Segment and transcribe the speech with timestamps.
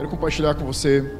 [0.00, 1.14] quero compartilhar com você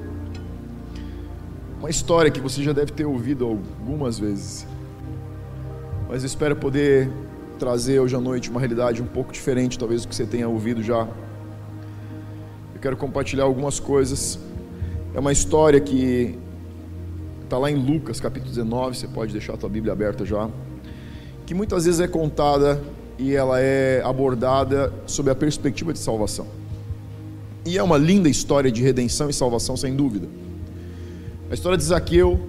[1.78, 4.66] uma história que você já deve ter ouvido algumas vezes,
[6.08, 7.10] mas eu espero poder
[7.58, 10.82] trazer hoje à noite uma realidade um pouco diferente, talvez do que você tenha ouvido
[10.82, 11.06] já.
[12.74, 14.38] Eu quero compartilhar algumas coisas.
[15.14, 16.38] É uma história que
[17.44, 20.48] está lá em Lucas capítulo 19, você pode deixar a tua Bíblia aberta já,
[21.44, 22.80] que muitas vezes é contada
[23.18, 26.59] e ela é abordada sob a perspectiva de salvação.
[27.64, 30.28] E é uma linda história de redenção e salvação, sem dúvida.
[31.50, 32.40] A história de Zaqueu,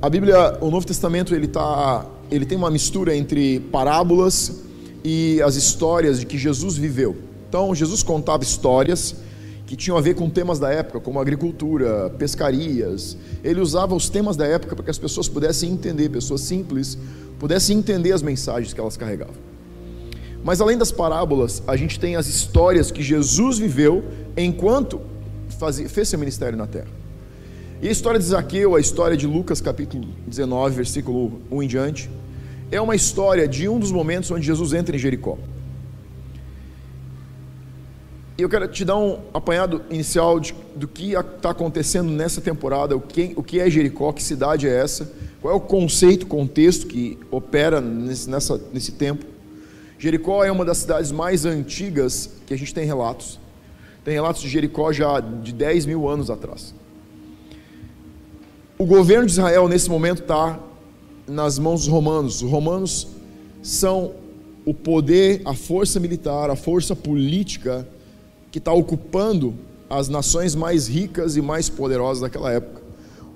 [0.00, 4.62] a Bíblia, o Novo Testamento, ele, tá, ele tem uma mistura entre parábolas
[5.04, 7.16] e as histórias de que Jesus viveu.
[7.48, 9.16] Então, Jesus contava histórias
[9.66, 13.16] que tinham a ver com temas da época, como agricultura, pescarias.
[13.42, 16.98] Ele usava os temas da época para que as pessoas pudessem entender, pessoas simples,
[17.38, 19.53] pudessem entender as mensagens que elas carregavam.
[20.44, 24.04] Mas além das parábolas, a gente tem as histórias que Jesus viveu
[24.36, 25.00] enquanto
[25.58, 26.88] fazia, fez seu ministério na terra.
[27.80, 32.10] E a história de Zaqueu, a história de Lucas capítulo 19, versículo 1 em diante,
[32.70, 35.38] é uma história de um dos momentos onde Jesus entra em Jericó.
[38.36, 42.94] E eu quero te dar um apanhado inicial de, do que está acontecendo nessa temporada,
[42.94, 46.86] o que, o que é Jericó, que cidade é essa, qual é o conceito, contexto
[46.86, 49.33] que opera nesse, nessa, nesse tempo.
[50.04, 53.40] Jericó é uma das cidades mais antigas que a gente tem relatos.
[54.04, 56.74] Tem relatos de Jericó já de 10 mil anos atrás.
[58.76, 60.60] O governo de Israel, nesse momento, está
[61.26, 62.42] nas mãos dos romanos.
[62.42, 63.08] Os romanos
[63.62, 64.12] são
[64.66, 67.88] o poder, a força militar, a força política
[68.52, 69.54] que está ocupando
[69.88, 72.82] as nações mais ricas e mais poderosas daquela época.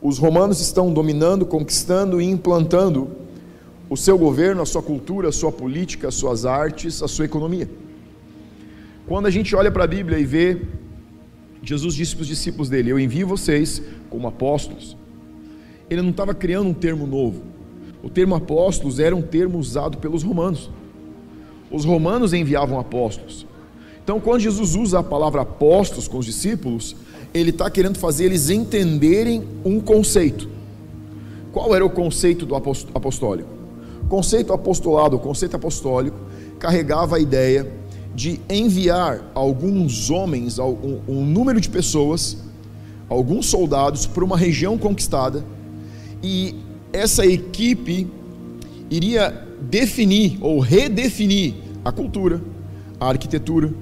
[0.02, 3.08] Os romanos estão dominando, conquistando e implantando
[3.90, 7.68] o seu governo, a sua cultura, a sua política, as suas artes, a sua economia.
[9.06, 10.60] Quando a gente olha para a Bíblia e vê,
[11.62, 14.96] Jesus disse para os discípulos dele: Eu envio vocês como apóstolos.
[15.88, 17.42] Ele não estava criando um termo novo.
[18.02, 20.70] O termo apóstolos era um termo usado pelos romanos.
[21.70, 23.46] Os romanos enviavam apóstolos.
[24.04, 26.94] Então, quando Jesus usa a palavra apóstolos com os discípulos,
[27.34, 30.48] ele está querendo fazer eles entenderem um conceito.
[31.52, 33.57] Qual era o conceito do apostólico?
[34.08, 36.18] Conceito apostolado, o conceito apostólico,
[36.58, 37.70] carregava a ideia
[38.14, 42.38] de enviar alguns homens, um, um número de pessoas,
[43.08, 45.44] alguns soldados para uma região conquistada
[46.22, 46.54] e
[46.92, 48.06] essa equipe
[48.90, 51.54] iria definir ou redefinir
[51.84, 52.40] a cultura,
[52.98, 53.72] a arquitetura,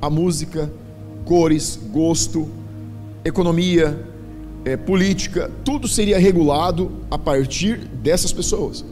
[0.00, 0.70] a música,
[1.24, 2.48] cores, gosto,
[3.24, 4.06] economia,
[4.64, 8.84] é, política, tudo seria regulado a partir dessas pessoas.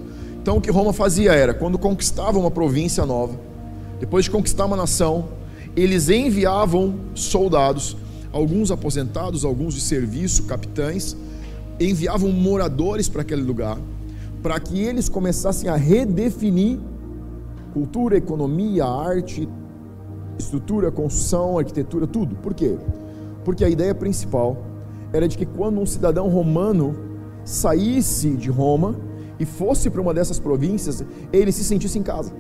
[0.49, 3.39] Então o que Roma fazia era, quando conquistava uma província nova,
[4.01, 5.29] depois de conquistar uma nação,
[5.77, 7.95] eles enviavam soldados,
[8.33, 11.15] alguns aposentados, alguns de serviço, capitães,
[11.79, 13.77] enviavam moradores para aquele lugar,
[14.43, 16.79] para que eles começassem a redefinir
[17.75, 19.47] cultura, economia, arte,
[20.39, 22.37] estrutura, construção, arquitetura, tudo.
[22.37, 22.79] Por quê?
[23.45, 24.57] Porque a ideia principal
[25.13, 26.97] era de que quando um cidadão romano
[27.45, 29.08] saísse de Roma,
[29.39, 32.33] e fosse para uma dessas províncias, ele se sentisse em casa.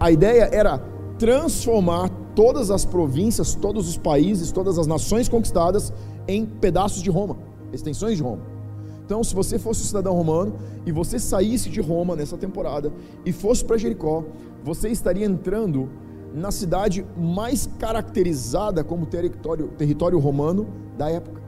[0.00, 0.78] A ideia era
[1.18, 5.92] transformar todas as províncias, todos os países, todas as nações conquistadas
[6.26, 7.36] em pedaços de Roma,
[7.72, 8.42] extensões de Roma.
[9.04, 10.54] Então, se você fosse um cidadão romano
[10.86, 12.92] e você saísse de Roma nessa temporada
[13.24, 14.22] e fosse para Jericó,
[14.62, 15.88] você estaria entrando
[16.34, 21.40] na cidade mais caracterizada como território, território romano da época.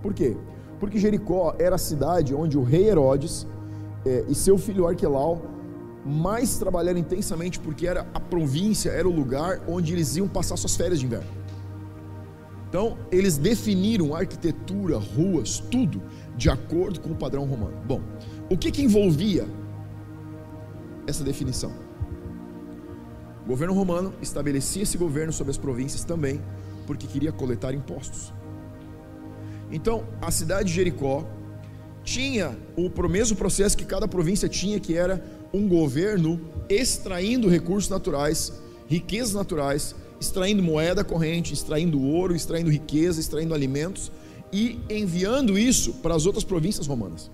[0.00, 0.36] Por quê?
[0.82, 3.46] Porque Jericó era a cidade onde o rei Herodes
[4.04, 5.40] é, e seu filho Arquelau
[6.04, 10.74] mais trabalharam intensamente, porque era a província, era o lugar onde eles iam passar suas
[10.74, 11.30] férias de inverno.
[12.68, 16.02] Então, eles definiram arquitetura, ruas, tudo
[16.36, 17.76] de acordo com o padrão romano.
[17.86, 18.00] Bom,
[18.50, 19.46] o que, que envolvia
[21.06, 21.70] essa definição?
[23.44, 26.40] O governo romano estabelecia esse governo sobre as províncias também,
[26.88, 28.32] porque queria coletar impostos.
[29.72, 31.26] Então, a cidade de Jericó
[32.04, 36.38] tinha o mesmo processo que cada província tinha, que era um governo
[36.68, 38.52] extraindo recursos naturais,
[38.86, 44.12] riquezas naturais, extraindo moeda corrente, extraindo ouro, extraindo riqueza, extraindo alimentos
[44.52, 47.30] e enviando isso para as outras províncias romanas.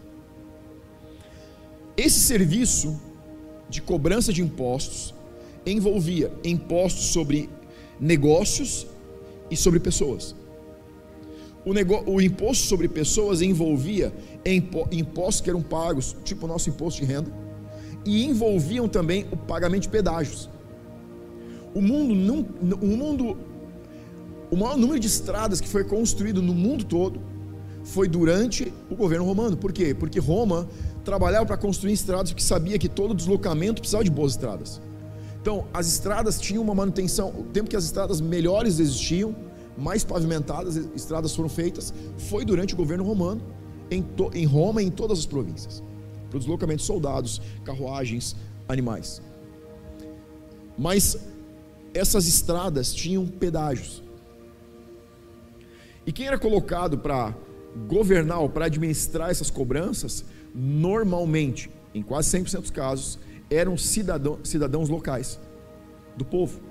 [1.96, 3.00] Esse serviço
[3.68, 5.12] de cobrança de impostos
[5.66, 7.50] envolvia impostos sobre
[7.98, 8.86] negócios
[9.50, 10.37] e sobre pessoas
[11.68, 14.12] o, negócio, o imposto sobre pessoas envolvia
[14.90, 17.30] impostos que eram pagos, tipo o nosso imposto de renda,
[18.06, 20.48] e envolviam também o pagamento de pedágios.
[21.74, 22.46] O mundo,
[22.80, 23.36] o mundo
[24.50, 27.20] o maior número de estradas que foi construído no mundo todo
[27.84, 29.54] foi durante o governo romano.
[29.54, 29.94] Por quê?
[29.94, 30.66] Porque Roma
[31.04, 34.80] trabalhava para construir estradas porque sabia que todo deslocamento precisava de boas estradas.
[35.42, 37.28] Então, as estradas tinham uma manutenção.
[37.28, 39.36] O tempo que as estradas melhores existiam,
[39.78, 43.40] mais pavimentadas estradas foram feitas, foi durante o governo romano,
[43.90, 45.82] em, to, em Roma e em todas as províncias.
[46.28, 48.36] Para o deslocamento de soldados, carruagens,
[48.68, 49.22] animais.
[50.76, 51.16] Mas
[51.94, 54.02] essas estradas tinham pedágios.
[56.04, 57.34] E quem era colocado para
[57.86, 60.24] governar ou para administrar essas cobranças,
[60.54, 63.18] normalmente, em quase 100% dos casos,
[63.50, 65.40] eram cidadão, cidadãos locais
[66.16, 66.67] do povo.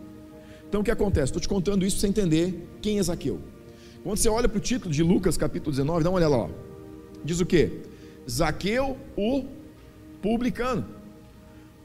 [0.68, 1.25] Então o que acontece?
[1.25, 3.40] Estou te contando isso para você entender quem é Zaqueu.
[4.04, 6.50] Quando você olha para o título de Lucas capítulo 19, dá uma olhada lá.
[7.24, 7.81] Diz o que?
[8.30, 9.46] Zaqueu, o
[10.22, 10.86] publicano.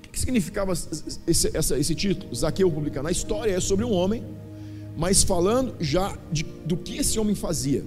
[0.06, 2.34] O que significava esse, esse, título?
[2.34, 3.08] Zaqueu, o publicano.
[3.08, 4.24] A história é sobre um homem,
[4.96, 7.82] mas falando já de, do que esse homem fazia.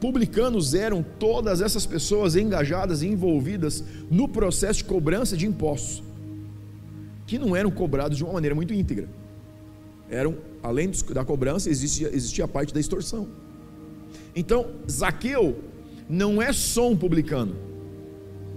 [0.00, 6.02] Publicanos eram todas essas pessoas engajadas e envolvidas no processo de cobrança de impostos,
[7.26, 9.08] que não eram cobrados de uma maneira muito íntegra.
[10.10, 13.28] Eram, além da cobrança, existia, existia a parte da extorsão.
[14.34, 15.58] Então, Zaqueu
[16.08, 17.54] não é só um publicano,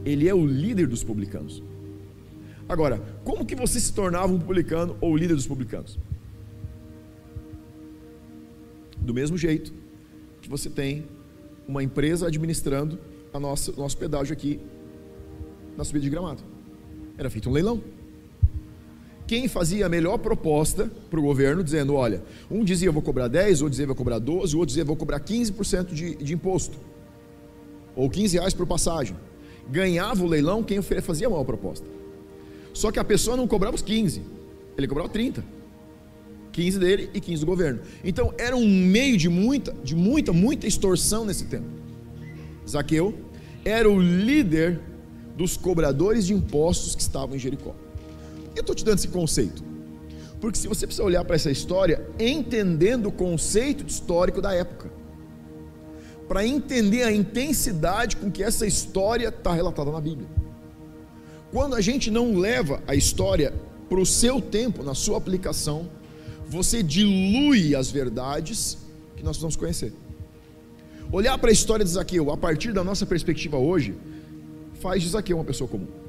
[0.06, 1.62] ele é o líder dos publicanos.
[2.68, 6.00] Agora, como que você se tornava um publicano ou líder dos publicanos?
[8.98, 9.74] Do mesmo jeito
[10.42, 11.06] que você tem
[11.68, 12.98] uma empresa administrando
[13.34, 14.60] a nossa, nosso pedágio aqui
[15.78, 16.44] na subida de gramado.
[17.18, 17.82] Era feito um leilão.
[19.32, 23.30] Quem fazia a melhor proposta para o governo, dizendo: olha, um dizia eu vou cobrar
[23.30, 26.16] 10, outro dizia eu vou cobrar 12, o outro dizia eu vou cobrar 15% de,
[26.16, 26.78] de imposto,
[27.96, 29.16] ou 15 reais por passagem.
[29.70, 31.88] Ganhava o leilão quem fazia a maior proposta.
[32.74, 34.22] Só que a pessoa não cobrava os 15,
[34.78, 35.46] ele cobrava 30.
[36.52, 37.80] 15 dele e 15 do governo.
[38.04, 41.68] Então era um meio de muita, de muita, muita extorsão nesse tempo.
[42.68, 43.14] Zaqueu
[43.64, 44.82] era o líder
[45.38, 47.74] dos cobradores de impostos que estavam em Jericó.
[48.56, 49.64] Eu estou te dando esse conceito,
[50.40, 54.92] porque se você precisa olhar para essa história entendendo o conceito histórico da época,
[56.32, 60.30] para entender a intensidade com que essa história está relatada na Bíblia.
[61.52, 63.54] Quando a gente não leva a história
[63.90, 65.90] para o seu tempo, na sua aplicação,
[66.48, 68.78] você dilui as verdades
[69.18, 69.92] que nós vamos conhecer.
[71.12, 73.94] Olhar para a história de Zaqueu a partir da nossa perspectiva hoje,
[74.80, 76.01] faz de Zaqueu uma pessoa comum.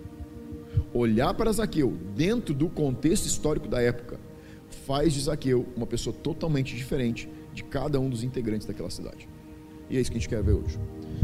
[0.95, 4.21] Olhar para Zaqueu dentro do contexto histórico da época,
[4.87, 9.29] faz de Zaqueu uma pessoa totalmente diferente de cada um dos integrantes daquela cidade.
[9.89, 10.79] E é isso que a gente quer ver hoje.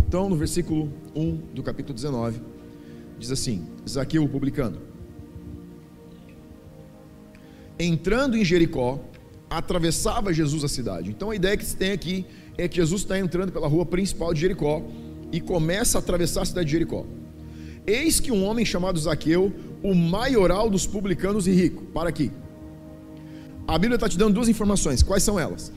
[0.06, 2.40] Então, no versículo 1 do capítulo 19,
[3.18, 4.88] diz assim: Zaqueu o publicano
[7.78, 8.98] entrando em Jericó,
[9.48, 11.10] atravessava Jesus a cidade.
[11.10, 12.26] Então a ideia que se tem aqui
[12.56, 14.82] é que Jesus está entrando pela rua principal de Jericó
[15.30, 17.06] e começa a atravessar a cidade de Jericó.
[17.88, 19.50] Eis que um homem chamado Zaqueu,
[19.82, 22.30] o maioral dos publicanos e rico, para aqui.
[23.66, 25.72] A Bíblia está te dando duas informações, quais são elas?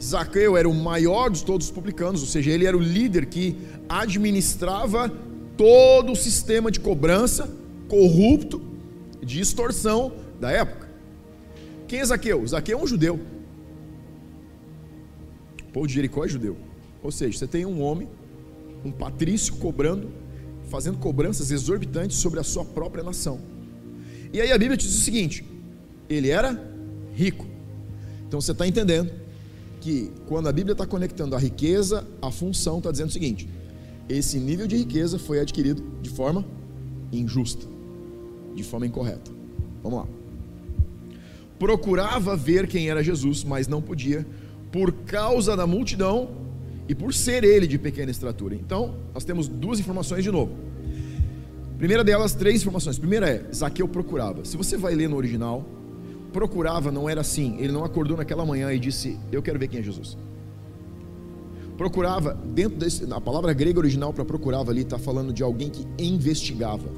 [0.00, 3.56] Zaqueu era o maior de todos os publicanos, ou seja, ele era o líder que
[3.88, 5.12] administrava
[5.56, 7.50] todo o sistema de cobrança
[7.88, 8.62] corrupto,
[9.20, 10.88] de extorsão da época.
[11.88, 12.46] Quem é Zaqueu?
[12.46, 13.18] Zaqueu é um judeu.
[15.68, 16.56] O povo de Jericó é judeu.
[17.02, 18.08] Ou seja, você tem um homem,
[18.84, 20.21] um patrício cobrando,
[20.72, 23.38] fazendo cobranças exorbitantes sobre a sua própria nação.
[24.32, 25.44] E aí a Bíblia diz o seguinte:
[26.08, 26.58] ele era
[27.12, 27.46] rico.
[28.26, 29.12] Então você está entendendo
[29.82, 33.46] que quando a Bíblia está conectando a riqueza à função, está dizendo o seguinte:
[34.08, 36.42] esse nível de riqueza foi adquirido de forma
[37.12, 37.66] injusta,
[38.54, 39.30] de forma incorreta.
[39.82, 40.22] Vamos lá
[41.62, 44.26] procurava ver quem era Jesus, mas não podia,
[44.72, 46.41] por causa da multidão
[46.92, 48.54] e por ser ele de pequena estatura.
[48.54, 50.52] Então, nós temos duas informações de novo.
[51.78, 52.98] Primeira delas, três informações.
[52.98, 54.44] Primeira é: Zaqueu procurava.
[54.44, 55.64] Se você vai ler no original,
[56.34, 57.56] procurava não era assim.
[57.58, 60.18] Ele não acordou naquela manhã e disse: Eu quero ver quem é Jesus.
[61.78, 65.86] Procurava, dentro desse, a palavra grega original para procurava ali está falando de alguém que
[65.98, 66.90] investigava,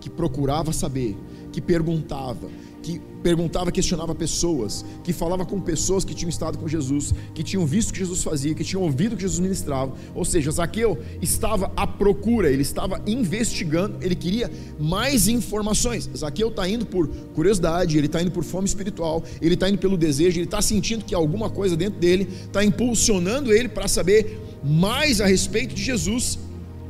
[0.00, 1.16] que procurava saber,
[1.52, 2.48] que perguntava,
[2.82, 7.66] que perguntava, questionava pessoas, que falava com pessoas que tinham estado com Jesus, que tinham
[7.66, 9.92] visto o que Jesus fazia, que tinham ouvido o que Jesus ministrava.
[10.14, 16.08] Ou seja, Zaqueu estava à procura, ele estava investigando, ele queria mais informações.
[16.16, 19.96] Zaqueu está indo por curiosidade, ele está indo por fome espiritual, ele está indo pelo
[19.96, 25.20] desejo, ele está sentindo que alguma coisa dentro dele está impulsionando ele para saber mais
[25.20, 26.38] a respeito de Jesus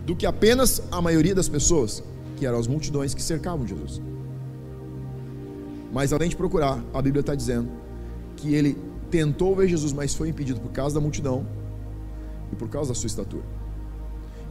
[0.07, 2.03] do que apenas a maioria das pessoas,
[2.37, 4.01] que eram as multidões que cercavam Jesus.
[5.93, 7.71] Mas além de procurar, a Bíblia está dizendo
[8.37, 8.77] que ele
[9.11, 11.45] tentou ver Jesus, mas foi impedido por causa da multidão
[12.53, 13.45] e por causa da sua estatura.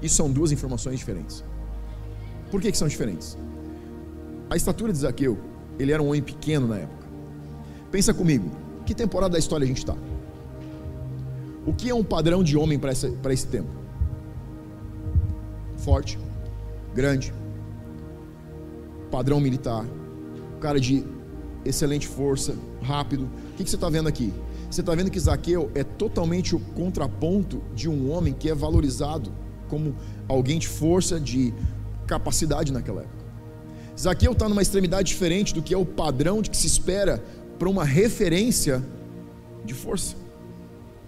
[0.02, 1.44] Isso são duas informações diferentes.
[2.52, 3.38] Por que, que são diferentes?
[4.50, 5.38] A estatura de Zaqueu,
[5.78, 7.08] ele era um homem pequeno na época.
[7.92, 8.50] Pensa comigo,
[8.86, 9.96] que temporada da história a gente está?
[11.66, 13.70] O que é um padrão de homem para esse, esse tempo?
[15.78, 16.20] Forte,
[16.94, 17.34] grande,
[19.12, 19.86] padrão militar,
[20.60, 21.06] cara de
[21.70, 23.30] excelente força, rápido.
[23.54, 24.34] O que, você está vendo aqui?
[24.70, 29.32] Você está vendo que Zaqueu é totalmente o contraponto de um homem que é valorizado
[29.68, 29.96] como
[30.28, 31.54] alguém de força, de
[32.08, 33.26] capacidade naquela época.
[33.98, 37.24] Zaqueu está numa extremidade diferente do que é o padrão de que se espera
[37.58, 38.84] para uma referência
[39.66, 40.16] de força.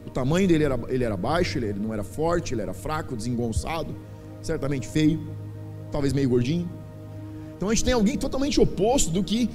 [0.06, 3.96] O tamanho dele era, ele era baixo, ele não era forte, ele era fraco, desengonçado,
[4.42, 5.22] certamente feio,
[5.92, 6.70] talvez meio gordinho.
[7.56, 9.50] Então a gente tem alguém totalmente oposto do que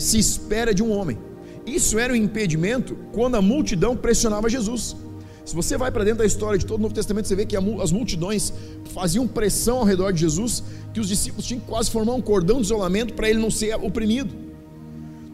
[0.00, 1.18] se espera de um homem.
[1.66, 4.96] Isso era um impedimento quando a multidão pressionava Jesus.
[5.44, 7.56] Se você vai para dentro da história de todo o Novo Testamento, você vê que
[7.56, 8.52] as multidões
[8.94, 12.56] faziam pressão ao redor de Jesus, que os discípulos tinham que quase formar um cordão
[12.56, 14.34] de isolamento para ele não ser oprimido.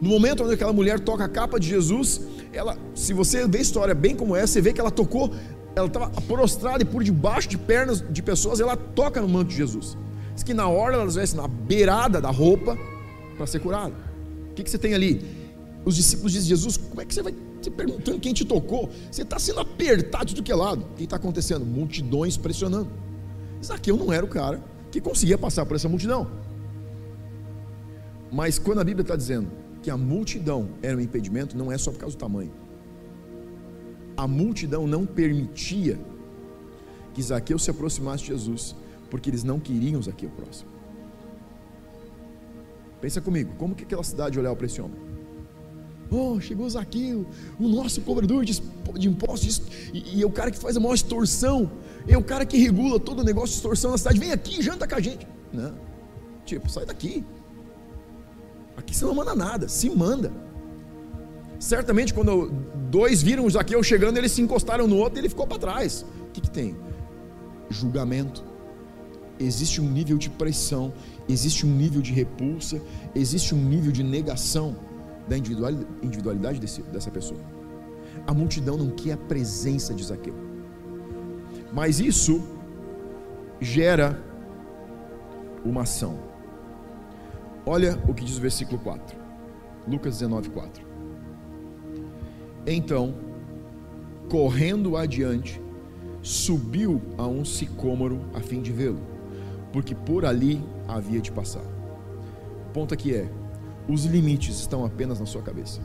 [0.01, 2.21] No momento onde aquela mulher toca a capa de Jesus,
[2.53, 5.31] ela, se você vê a história bem como é, você vê que ela tocou,
[5.75, 9.55] ela estava prostrada e por debaixo de pernas de pessoas, ela toca no manto de
[9.55, 9.97] Jesus.
[10.33, 12.77] Diz que na hora ela estivesse na beirada da roupa
[13.35, 14.06] para ser curada.
[14.57, 15.23] Que, que você tem ali?
[15.85, 18.89] Os discípulos dizem: Jesus, como é que você vai se perguntando quem te tocou?
[19.11, 20.81] Você está sendo apertado tudo que lado.
[20.81, 21.63] O que está acontecendo?
[21.63, 22.89] Multidões pressionando.
[23.63, 24.59] Zaqueu não era o cara
[24.91, 26.27] que conseguia passar por essa multidão.
[28.31, 29.47] Mas quando a Bíblia está dizendo
[29.83, 32.51] que a multidão era um impedimento, não é só por causa do tamanho.
[34.17, 35.99] A multidão não permitia
[37.13, 38.75] que Zaqueu se aproximasse de Jesus,
[39.11, 40.76] porque eles não queriam Zaqueu próximo.
[43.01, 44.99] Pensa comigo, como que aquela cidade olhava para esse homem?
[46.09, 47.25] Oh, chegou Zaqueu,
[47.59, 48.61] o nosso cobrador de,
[48.95, 49.61] de impostos,
[49.93, 51.69] e, e, é o cara que faz a maior extorsão,
[52.07, 54.17] é o cara que regula todo o negócio de extorsão na cidade.
[54.17, 55.27] Vem aqui, janta com a gente.
[55.51, 55.75] Não,
[56.45, 57.25] tipo, sai daqui.
[58.77, 60.31] Aqui você não manda nada, se manda.
[61.59, 62.51] Certamente, quando
[62.89, 66.05] dois viram o Zaqueu chegando, eles se encostaram no outro e ele ficou para trás.
[66.29, 66.77] O que, que tem?
[67.69, 68.45] Julgamento
[69.39, 70.93] existe um nível de pressão,
[71.27, 72.81] existe um nível de repulsa,
[73.13, 74.75] existe um nível de negação
[75.27, 77.39] da individualidade desse, dessa pessoa.
[78.25, 80.33] A multidão não quer a presença de Zaqueu,
[81.73, 82.41] mas isso
[83.59, 84.21] gera
[85.65, 86.17] uma ação.
[87.65, 89.17] Olha o que diz o versículo 4,
[89.87, 90.85] Lucas 19, 4.
[92.65, 93.13] Então,
[94.29, 95.61] correndo adiante,
[96.21, 99.16] subiu a um sicômoro a fim de vê-lo
[99.77, 101.61] porque por ali havia de passar.
[101.61, 103.29] O ponto aqui é:
[103.87, 105.79] os limites estão apenas na sua cabeça.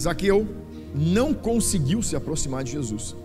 [0.00, 0.46] Zaqueu
[0.94, 3.16] não conseguiu se aproximar de Jesus.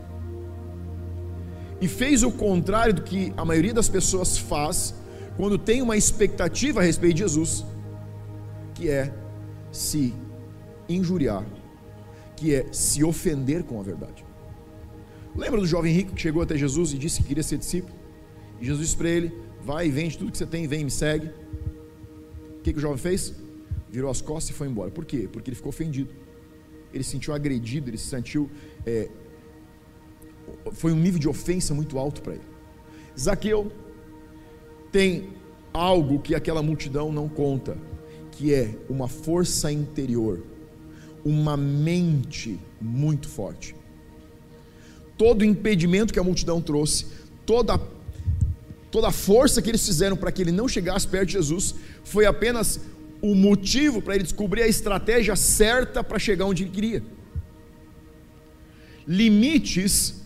[1.79, 4.95] E fez o contrário do que a maioria das pessoas faz
[5.37, 7.63] quando tem uma expectativa a respeito de Jesus,
[8.73, 9.13] que é
[9.71, 10.11] se
[10.89, 11.45] injuriar,
[12.35, 14.25] que é se ofender com a verdade.
[15.35, 17.95] Lembra do jovem rico que chegou até Jesus e disse que queria ser discípulo?
[18.59, 19.33] E Jesus disse para ele:
[19.63, 21.27] Vai e vende tudo que você tem, vem e me segue.
[22.57, 23.33] O que, que o jovem fez?
[23.89, 24.91] Virou as costas e foi embora.
[24.91, 25.27] Por quê?
[25.31, 26.13] Porque ele ficou ofendido.
[26.93, 28.49] Ele se sentiu agredido, ele se sentiu.
[28.85, 29.09] É,
[30.71, 32.43] foi um nível de ofensa muito alto para ele.
[33.17, 33.71] Zaqueu
[34.91, 35.29] tem
[35.71, 37.77] algo que aquela multidão não conta,
[38.31, 40.43] que é uma força interior,
[41.23, 43.75] uma mente muito forte
[45.19, 47.05] todo o impedimento que a multidão trouxe,
[47.45, 47.77] toda,
[48.89, 52.25] toda a força que eles fizeram para que ele não chegasse perto de Jesus, foi
[52.25, 52.79] apenas
[53.21, 57.03] o motivo para ele descobrir a estratégia certa para chegar onde ele queria.
[59.05, 60.21] Limites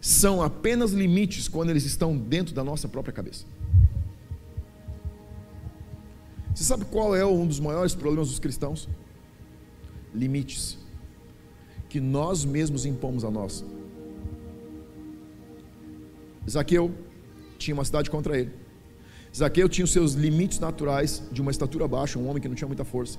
[0.00, 3.44] são apenas limites quando eles estão dentro da nossa própria cabeça.
[6.52, 8.88] Você sabe qual é um dos maiores problemas dos cristãos?
[10.12, 10.78] Limites
[11.88, 13.64] que nós mesmos impomos a nós.
[16.48, 16.92] Zaqueu
[17.58, 18.50] tinha uma cidade contra ele.
[19.34, 22.68] Zaqueu tinha os seus limites naturais de uma estatura baixa, um homem que não tinha
[22.68, 23.18] muita força.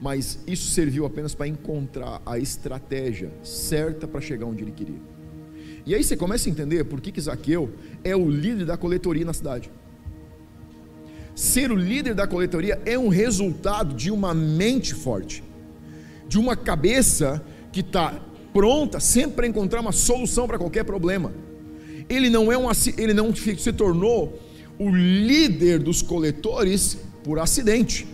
[0.00, 5.00] Mas isso serviu apenas para encontrar a estratégia certa para chegar onde ele queria.
[5.84, 7.70] E aí você começa a entender por que, que Zaqueu
[8.04, 9.70] é o líder da coletoria na cidade.
[11.34, 15.42] Ser o líder da coletoria é um resultado de uma mente forte,
[16.28, 17.42] de uma cabeça
[17.72, 18.20] que está
[18.52, 21.32] pronta sempre para encontrar uma solução para qualquer problema
[22.08, 24.38] ele não, é um, ele não se tornou
[24.78, 28.06] o líder dos coletores por acidente.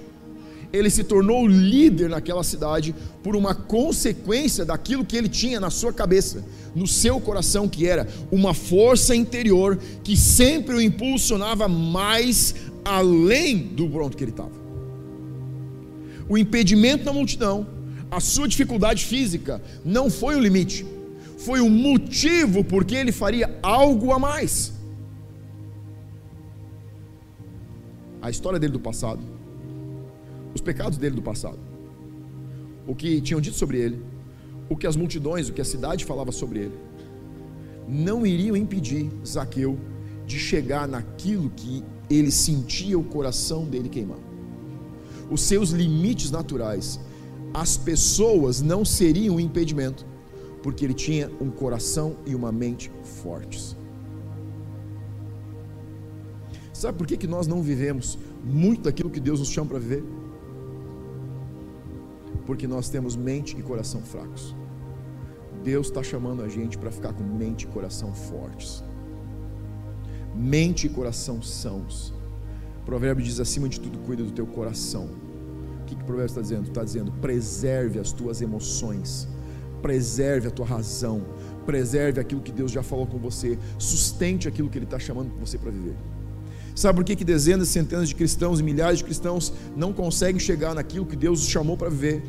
[0.72, 5.92] ele se tornou líder naquela cidade por uma consequência daquilo que ele tinha na sua
[5.92, 13.56] cabeça, no seu coração, que era uma força interior que sempre o impulsionava mais além
[13.58, 14.64] do pronto que ele estava.
[16.28, 17.66] O impedimento na multidão,
[18.10, 20.84] a sua dificuldade física, não foi o limite,
[21.44, 24.72] foi o motivo porque ele faria algo a mais.
[28.22, 29.22] A história dele do passado.
[30.54, 31.58] Os pecados dele do passado,
[32.86, 34.00] o que tinham dito sobre ele,
[34.68, 36.78] o que as multidões, o que a cidade falava sobre ele,
[37.88, 39.76] não iriam impedir Zaqueu
[40.24, 44.18] de chegar naquilo que ele sentia o coração dele queimar.
[45.28, 47.00] Os seus limites naturais,
[47.52, 50.06] as pessoas não seriam um impedimento,
[50.64, 52.90] porque ele tinha um coração e uma mente
[53.22, 53.76] fortes.
[56.72, 60.02] Sabe por que, que nós não vivemos muito daquilo que Deus nos chama para viver?
[62.46, 64.54] porque nós temos mente e coração fracos.
[65.62, 68.84] Deus está chamando a gente para ficar com mente e coração fortes.
[70.34, 72.12] Mente e coração sãos.
[72.82, 75.08] O provérbio diz: acima de tudo, cuida do teu coração.
[75.80, 76.68] O que, que o provérbio está dizendo?
[76.68, 79.26] Está dizendo: preserve as tuas emoções,
[79.84, 81.20] preserve a tua razão,
[81.66, 85.58] preserve aquilo que Deus já falou com você, sustente aquilo que Ele está chamando você
[85.58, 85.94] para viver.
[86.74, 90.74] Sabe por que, que dezenas, centenas de cristãos e milhares de cristãos não conseguem chegar
[90.74, 92.22] naquilo que Deus os chamou para viver?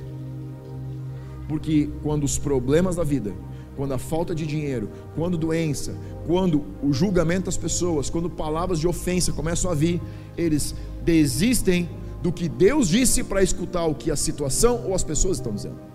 [1.48, 3.34] Porque quando os problemas da vida,
[3.78, 5.96] quando a falta de dinheiro, quando doença,
[6.28, 10.02] quando o julgamento das pessoas, quando palavras de ofensa começam a vir,
[10.38, 11.90] eles desistem
[12.22, 15.95] do que Deus disse para escutar o que a situação ou as pessoas estão dizendo.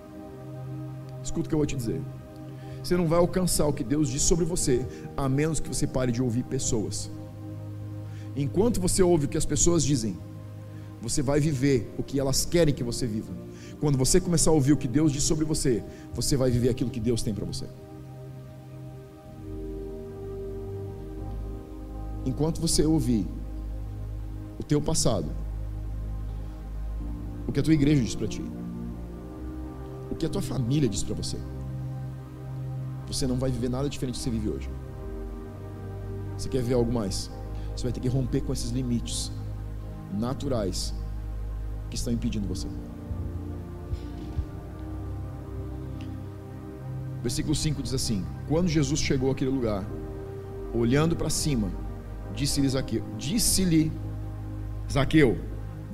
[1.22, 2.00] Escuta o que eu vou te dizer.
[2.82, 4.86] Você não vai alcançar o que Deus disse sobre você,
[5.16, 7.10] a menos que você pare de ouvir pessoas.
[8.34, 10.16] Enquanto você ouve o que as pessoas dizem,
[11.00, 13.32] você vai viver o que elas querem que você viva.
[13.80, 15.82] Quando você começar a ouvir o que Deus diz sobre você,
[16.14, 17.66] você vai viver aquilo que Deus tem para você.
[22.24, 23.26] Enquanto você ouvir
[24.58, 25.26] o teu passado,
[27.46, 28.42] o que a tua igreja diz para ti,
[30.10, 31.38] o que a tua família diz para você,
[33.06, 34.70] você não vai viver nada diferente do que você vive hoje.
[36.36, 37.30] Você quer ver algo mais?
[37.76, 39.30] Você vai ter que romper com esses limites
[40.12, 40.94] naturais
[41.88, 42.66] que estão impedindo você.
[47.22, 49.84] Versículo 5 diz assim: Quando Jesus chegou àquele lugar,
[50.72, 51.70] olhando para cima,
[52.34, 53.92] disse-lhe Zaqueu: Disse-lhe
[54.90, 55.38] Zaqueu,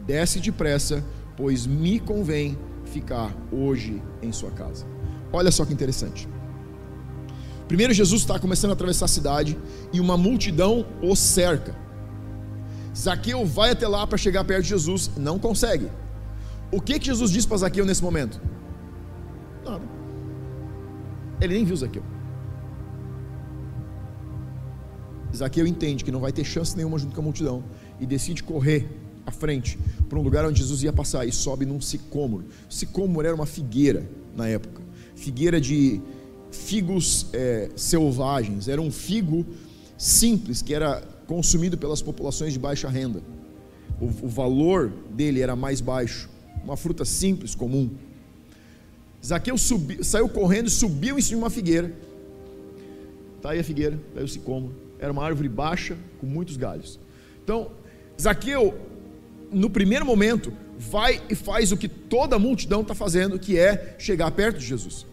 [0.07, 1.05] desce depressa,
[1.37, 2.57] pois me convém
[2.97, 4.87] ficar hoje em sua casa.
[5.33, 6.27] Olha só que interessante.
[7.69, 9.59] Primeiro, Jesus está começando a atravessar a cidade
[9.93, 11.77] e uma multidão o cerca.
[12.97, 15.91] Zaqueu vai até lá para chegar perto de Jesus, não consegue.
[16.73, 18.41] O que, que Jesus diz para Zaqueu nesse momento?
[19.65, 19.85] Nada.
[21.41, 22.03] Ele nem viu Zaqueu.
[25.37, 27.63] Zaqueu entende que não vai ter chance nenhuma junto com a multidão
[28.01, 28.89] e decide correr
[29.27, 32.45] à frente para um lugar onde Jesus ia passar e sobe num sicômoro.
[32.71, 34.81] Sicômoro era uma figueira na época,
[35.17, 36.01] figueira de
[36.51, 39.45] figos é, selvagens, era um figo
[39.99, 43.21] simples que era consumido pelas populações de baixa renda.
[44.01, 46.29] O, o valor dele era mais baixo,
[46.63, 47.91] uma fruta simples, comum.
[49.25, 51.93] Zaqueu subi, saiu correndo e subiu em cima de uma figueira.
[53.37, 54.75] Está aí a figueira, está aí o sicômoro.
[54.99, 56.99] Era uma árvore baixa com muitos galhos.
[57.43, 57.71] Então,
[58.21, 58.75] Zaqueu,
[59.51, 63.97] no primeiro momento, vai e faz o que toda a multidão está fazendo, que é
[63.99, 65.07] chegar perto de Jesus.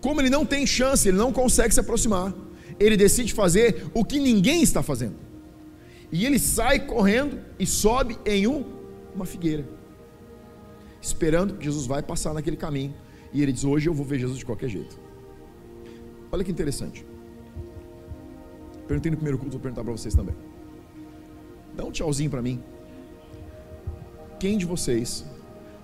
[0.00, 2.32] Como ele não tem chance, ele não consegue se aproximar,
[2.78, 5.16] ele decide fazer o que ninguém está fazendo.
[6.10, 8.64] E ele sai correndo e sobe em um,
[9.14, 9.68] uma figueira,
[11.02, 12.94] esperando que Jesus vai passar naquele caminho.
[13.32, 14.98] E ele diz: Hoje eu vou ver Jesus de qualquer jeito.
[16.30, 17.04] Olha que interessante.
[18.86, 20.34] Perguntei no primeiro culto, vou perguntar para vocês também.
[21.76, 22.62] Dá um tchauzinho para mim.
[24.38, 25.24] Quem de vocês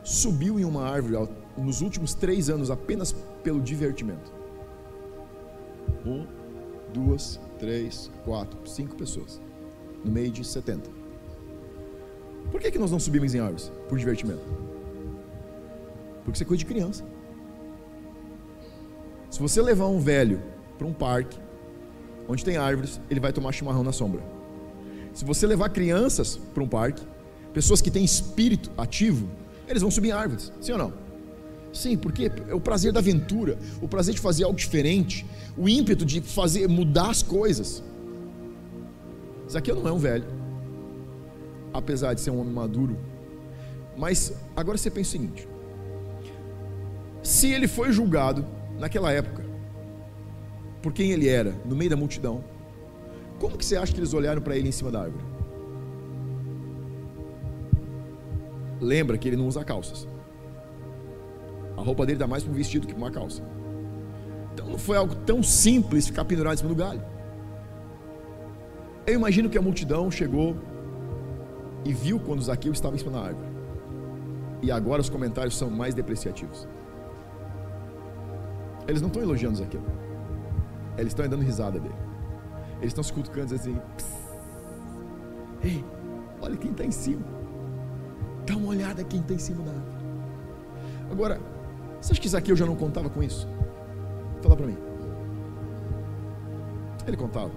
[0.04, 3.12] subiu em uma árvore nos últimos três anos apenas
[3.42, 4.32] pelo divertimento?
[6.06, 6.26] Um,
[6.92, 9.40] duas, três, quatro, cinco pessoas.
[10.04, 10.88] No meio de 70.
[12.50, 13.72] Por que, que nós não subimos em árvores?
[13.88, 14.42] Por divertimento.
[16.24, 17.04] Porque você é coisa de criança.
[19.30, 20.40] Se você levar um velho
[20.78, 21.38] para um parque,
[22.28, 24.22] onde tem árvores, ele vai tomar chimarrão na sombra.
[25.12, 27.04] Se você levar crianças para um parque,
[27.54, 29.28] pessoas que têm espírito ativo,
[29.66, 30.92] eles vão subir árvores, sim ou não?
[31.72, 35.24] Sim, porque é o prazer da aventura, o prazer de fazer algo diferente,
[35.56, 37.82] o ímpeto de fazer mudar as coisas.
[39.50, 40.24] Zaqueu não é um velho,
[41.72, 42.96] apesar de ser um homem maduro.
[43.96, 45.48] Mas agora você pensa o seguinte:
[47.22, 48.44] se ele foi julgado
[48.78, 49.44] naquela época
[50.80, 52.44] por quem ele era, no meio da multidão,
[53.40, 55.33] como que você acha que eles olharam para ele em cima da árvore?
[58.80, 60.08] Lembra que ele não usa calças.
[61.76, 63.42] A roupa dele dá mais para um vestido que para uma calça.
[64.52, 67.02] Então não foi algo tão simples ficar pendurado em cima do galho.
[69.06, 70.56] Eu imagino que a multidão chegou
[71.84, 73.48] e viu quando Zaqueu estava em cima da árvore.
[74.62, 76.66] E agora os comentários são mais depreciativos.
[78.86, 79.82] Eles não estão elogiando Zaqueu.
[80.96, 81.94] Eles estão dando risada dele.
[82.78, 83.76] Eles estão se cutucando assim.
[85.62, 85.84] Ei,
[86.40, 87.43] olha quem está em cima.
[88.46, 89.94] Dá uma olhada quem está em cima da árvore.
[91.10, 91.40] Agora,
[92.00, 93.48] você acha que Zaqueu já não contava com isso?
[94.42, 94.76] Fala para mim.
[97.06, 97.52] Ele contava.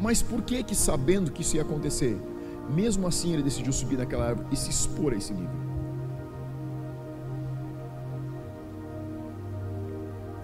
[0.00, 2.20] Mas por que que sabendo que isso ia acontecer,
[2.68, 5.56] mesmo assim ele decidiu subir naquela árvore e se expor a esse nível?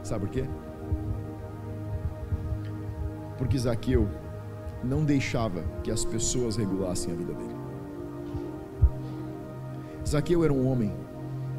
[0.03, 0.45] Sabe por quê?
[3.39, 4.09] Porque Zaqueu
[4.83, 7.64] não deixava que as pessoas regulassem a vida dele.
[10.07, 10.95] Zaqueu era um homem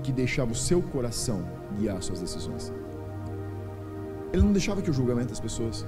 [0.04, 1.44] que deixava o seu coração
[1.78, 2.72] guiar suas decisões.
[4.32, 5.86] Ele não deixava que o julgamento das pessoas,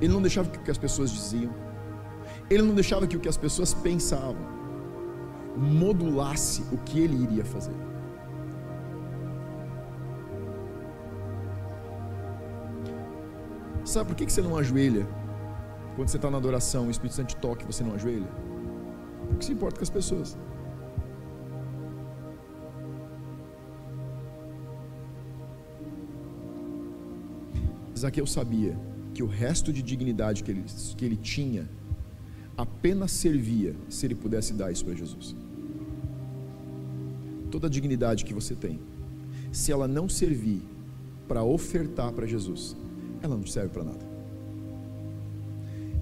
[0.00, 1.52] ele não deixava que o que as pessoas diziam,
[2.48, 4.60] ele não deixava que o que as pessoas pensavam
[5.56, 7.74] modulasse o que ele iria fazer.
[13.84, 15.06] Sabe por que você não ajoelha?
[15.96, 18.28] Quando você está na adoração, o Espírito Santo toca e você não ajoelha?
[19.28, 20.38] Porque se importa com as pessoas.
[28.00, 28.76] Zaqueu sabia
[29.12, 30.64] que o resto de dignidade que ele,
[30.96, 31.68] que ele tinha
[32.56, 35.34] apenas servia se ele pudesse dar isso para Jesus.
[37.50, 38.78] Toda a dignidade que você tem,
[39.52, 40.62] se ela não servir
[41.28, 42.76] para ofertar para Jesus,
[43.22, 44.10] ela não serve para nada.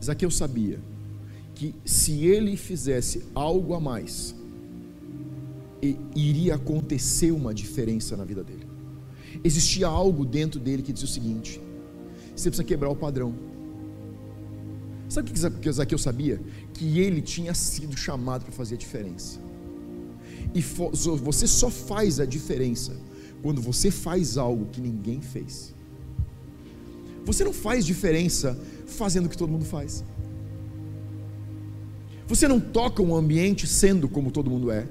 [0.02, 0.78] Zaqueu sabia
[1.54, 4.36] que se ele fizesse algo a mais,
[6.14, 8.66] iria acontecer uma diferença na vida dele.
[9.42, 11.60] Existia algo dentro dele que dizia o seguinte:
[12.38, 13.34] você precisa quebrar o padrão.
[15.08, 16.40] Sabe o que Zaqueu sabia?
[16.74, 19.40] Que ele tinha sido chamado para fazer a diferença.
[20.54, 22.96] E você só faz a diferença
[23.42, 25.74] quando você faz algo que ninguém fez.
[27.24, 30.04] Você não faz diferença fazendo o que todo mundo faz.
[32.26, 34.86] Você não toca um ambiente sendo como todo mundo é.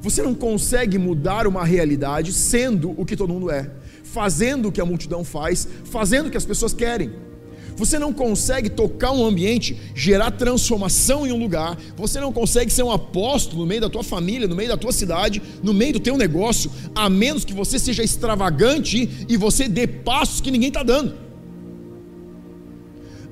[0.00, 3.70] Você não consegue mudar uma realidade sendo o que todo mundo é
[4.12, 7.10] fazendo o que a multidão faz, fazendo o que as pessoas querem.
[7.76, 11.78] Você não consegue tocar um ambiente, gerar transformação em um lugar.
[11.96, 14.90] Você não consegue ser um apóstolo no meio da tua família, no meio da tua
[14.90, 19.86] cidade, no meio do teu negócio, a menos que você seja extravagante e você dê
[19.86, 21.14] passos que ninguém está dando.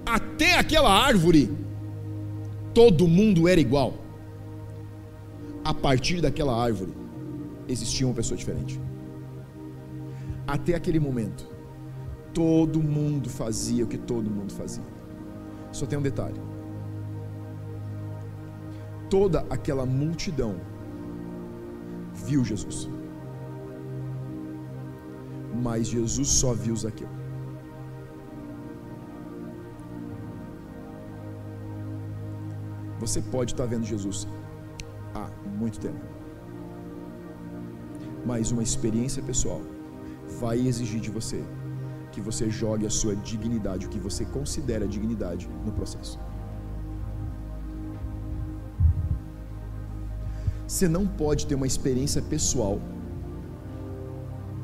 [0.04, 1.50] Até aquela árvore,
[2.72, 3.94] todo mundo era igual.
[5.64, 6.92] A partir daquela árvore,
[7.68, 8.85] existia uma pessoa diferente.
[10.46, 11.48] Até aquele momento,
[12.32, 14.84] todo mundo fazia o que todo mundo fazia.
[15.72, 16.40] Só tem um detalhe:
[19.10, 20.60] toda aquela multidão
[22.14, 22.88] viu Jesus,
[25.62, 27.08] mas Jesus só viu Zaqueu.
[33.00, 34.26] Você pode estar vendo Jesus
[35.14, 36.00] há muito tempo,
[38.24, 39.60] mas uma experiência pessoal
[40.40, 41.44] vai exigir de você
[42.16, 46.18] que você jogue a sua dignidade, o que você considera dignidade, no processo.
[50.66, 52.80] Você não pode ter uma experiência pessoal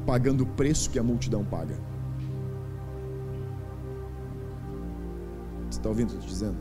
[0.06, 1.78] pagando o preço que a multidão paga.
[5.70, 6.56] Você está ouvindo o que eu estou dizendo?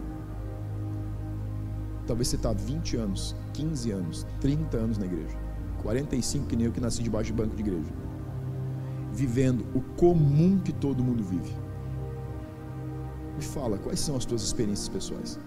[2.06, 5.38] Talvez você está 20 anos, 15 anos, 30 anos na igreja,
[5.82, 8.11] 45 que nem eu que nasci debaixo de banco de igreja
[9.14, 11.54] vivendo o comum que todo mundo vive.
[13.36, 15.40] Me fala, quais são as tuas experiências pessoais?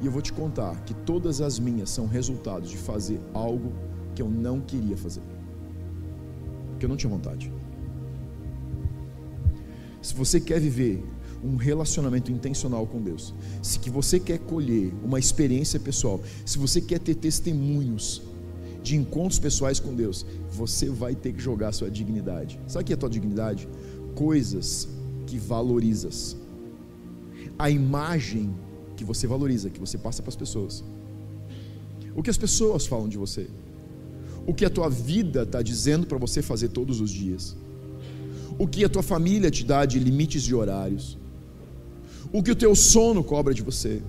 [0.00, 3.72] E eu vou te contar que todas as minhas são resultados de fazer algo
[4.14, 5.22] que eu não queria fazer.
[6.78, 7.52] Que eu não tinha vontade.
[10.00, 11.04] Se você quer viver
[11.44, 16.80] um relacionamento intencional com Deus, se que você quer colher uma experiência pessoal, se você
[16.80, 18.22] quer ter testemunhos
[18.82, 22.58] de encontros pessoais com Deus, você vai ter que jogar a sua dignidade.
[22.66, 23.68] Sabe o que é a tua dignidade?
[24.14, 24.88] Coisas
[25.26, 26.36] que valorizas.
[27.58, 28.54] A imagem
[28.96, 30.84] que você valoriza, que você passa para as pessoas.
[32.14, 33.46] o que as pessoas falam de você,
[34.46, 37.56] o que a tua vida está dizendo para você fazer todos os dias,
[38.58, 41.16] o que a tua família te dá de limites de horários,
[42.30, 44.02] o que o teu sono cobra de você,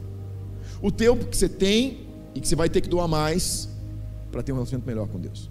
[0.81, 3.69] o tempo que você tem e que você vai ter que doar mais
[4.33, 5.49] para ter um relacionamento melhor com Deus.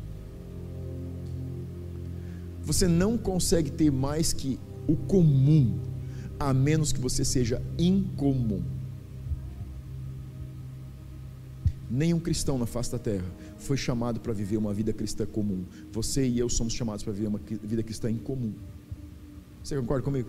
[2.65, 5.79] Você não consegue ter mais que o comum,
[6.39, 8.63] a menos que você seja incomum.
[11.89, 13.25] Nenhum cristão na face da terra
[13.57, 15.65] foi chamado para viver uma vida cristã comum.
[15.93, 18.53] Você e eu somos chamados para viver uma vida cristã incomum.
[19.63, 20.29] Você concorda comigo?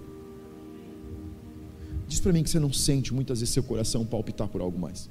[2.07, 5.09] Diz para mim que você não sente muitas vezes seu coração palpitar por algo mais.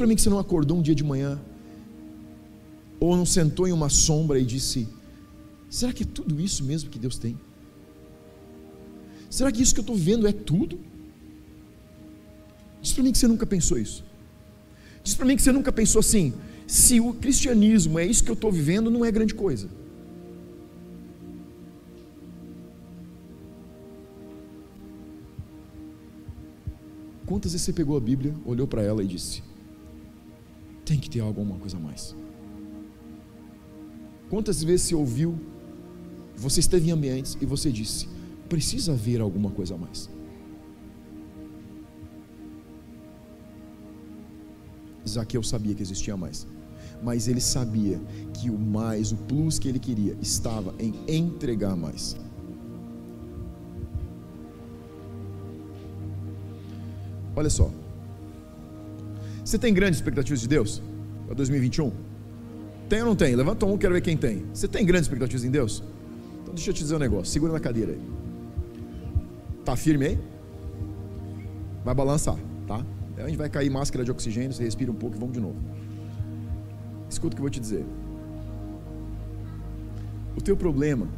[0.00, 1.38] Para mim que você não acordou um dia de manhã
[2.98, 4.88] ou não sentou em uma sombra e disse:
[5.68, 7.38] Será que é tudo isso mesmo que Deus tem?
[9.28, 10.80] Será que isso que eu estou vendo é tudo?
[12.80, 14.02] Diz para mim que você nunca pensou isso.
[15.04, 16.32] Diz para mim que você nunca pensou assim:
[16.66, 19.68] se o cristianismo é isso que eu estou vivendo, não é grande coisa.
[27.26, 29.50] Quantas vezes você pegou a Bíblia, olhou para ela e disse:
[30.90, 32.16] tem que ter alguma coisa a mais?
[34.28, 35.38] Quantas vezes você ouviu
[36.40, 38.08] você esteve em ambientes e você disse:
[38.48, 40.08] precisa haver alguma coisa a mais.
[45.06, 46.46] Zaqueu sabia que existia mais,
[47.02, 48.00] mas ele sabia
[48.32, 52.16] que o mais, o plus que ele queria, estava em entregar mais.
[57.36, 57.70] Olha só,
[59.50, 60.80] você tem grandes expectativas de Deus
[61.26, 61.90] para 2021?
[62.88, 63.34] Tem ou não tem?
[63.34, 64.44] Levanta um, quero ver quem tem.
[64.54, 65.82] Você tem grandes expectativas em Deus?
[66.40, 67.32] Então deixa eu te dizer um negócio.
[67.32, 68.00] Segura na cadeira aí.
[69.64, 70.18] Tá firme aí?
[71.84, 72.36] Vai balançar,
[72.68, 72.86] tá?
[73.16, 75.56] A gente vai cair máscara de oxigênio, você respira um pouco e vamos de novo.
[77.08, 77.84] Escuta o que eu vou te dizer.
[80.36, 81.08] O teu problema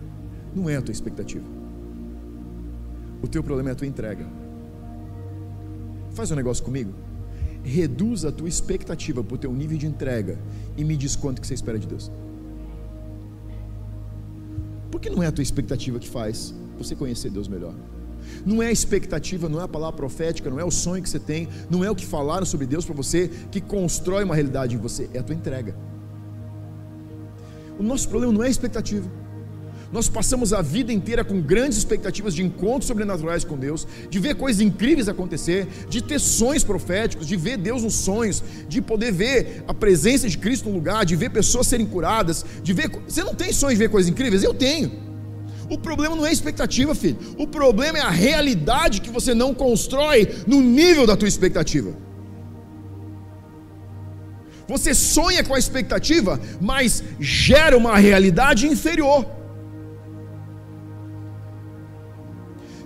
[0.55, 1.45] não é a tua expectativa.
[3.23, 4.27] O teu problema é a tua entrega.
[6.15, 6.93] Faz um negócio comigo.
[7.65, 10.39] Reduz a tua expectativa para o teu nível de entrega
[10.77, 12.11] e me diz quanto que você espera de Deus.
[14.91, 17.75] Porque não é a tua expectativa que faz você conhecer Deus melhor.
[18.45, 21.19] Não é a expectativa, não é a palavra profética, não é o sonho que você
[21.19, 24.79] tem, não é o que falaram sobre Deus para você que constrói uma realidade em
[24.79, 25.77] você, é a tua entrega.
[27.79, 29.09] O nosso problema não é a expectativa.
[29.93, 34.35] Nós passamos a vida inteira com grandes expectativas de encontros sobrenaturais com Deus, de ver
[34.37, 39.63] coisas incríveis acontecer, de ter sonhos proféticos, de ver Deus nos sonhos, de poder ver
[39.69, 42.91] a presença de Cristo no lugar, de ver pessoas serem curadas, de ver.
[43.07, 44.43] Você não tem sonho de ver coisas incríveis?
[44.43, 44.91] Eu tenho.
[45.69, 47.19] O problema não é expectativa, filho.
[47.37, 51.95] O problema é a realidade que você não constrói no nível da tua expectativa.
[54.67, 59.42] Você sonha com a expectativa, mas gera uma realidade inferior.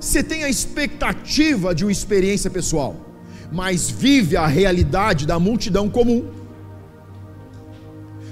[0.07, 2.95] Você tem a expectativa de uma experiência pessoal,
[3.51, 6.31] mas vive a realidade da multidão comum.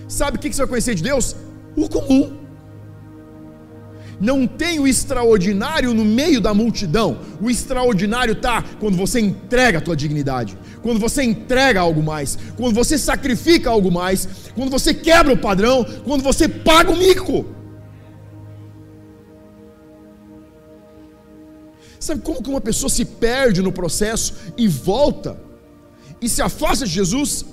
[0.06, 1.34] Sabe o que você vai conhecer de Deus?
[1.74, 2.38] O comum.
[4.20, 7.18] Não tem o extraordinário no meio da multidão.
[7.40, 12.72] O extraordinário está quando você entrega a tua dignidade, quando você entrega algo mais, quando
[12.72, 17.44] você sacrifica algo mais, quando você quebra o padrão, quando você paga o mico.
[22.04, 25.40] Sabe como que uma pessoa se perde no processo e volta
[26.20, 27.46] e se afasta de Jesus?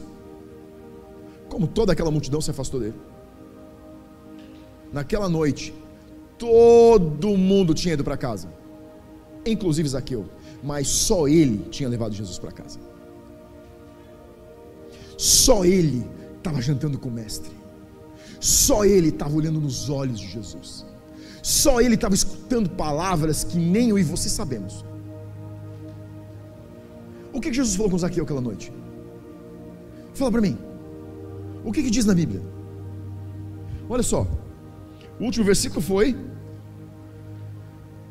[1.47, 2.99] Como toda aquela multidão se afastou dele.
[4.91, 5.73] Naquela noite,
[6.37, 8.49] todo mundo tinha ido para casa,
[9.45, 10.25] inclusive Zaqueu,
[10.61, 12.77] mas só ele tinha levado Jesus para casa.
[15.17, 16.05] Só ele
[16.37, 17.53] estava jantando com o Mestre,
[18.37, 20.90] só ele estava olhando nos olhos de Jesus.
[21.41, 24.85] Só ele estava escutando palavras que nem eu e você sabemos.
[27.33, 28.71] O que Jesus falou com Zaqueu aquela noite?
[30.13, 30.57] Fala para mim.
[31.63, 32.41] O que, que diz na Bíblia?
[33.89, 34.27] Olha só.
[35.19, 36.15] O último versículo foi: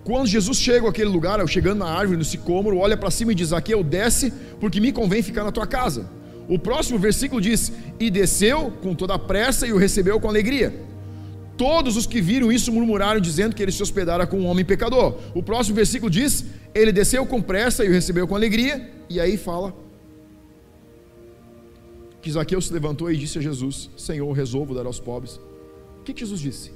[0.04, 3.48] Quando Jesus chega àquele lugar, chegando na árvore, no sicômoro, olha para cima e diz:
[3.48, 6.08] Zaqueu, desce, porque me convém ficar na tua casa.
[6.48, 10.89] O próximo versículo diz: E desceu com toda a pressa e o recebeu com alegria.
[11.60, 15.18] Todos os que viram isso murmuraram, dizendo que ele se hospedara com um homem pecador.
[15.34, 18.90] O próximo versículo diz: Ele desceu com pressa e o recebeu com alegria.
[19.10, 19.76] E aí fala
[22.22, 25.38] que Zaqueu se levantou e disse a Jesus: Senhor, resolvo dar aos pobres.
[25.98, 26.72] O que, que Jesus disse?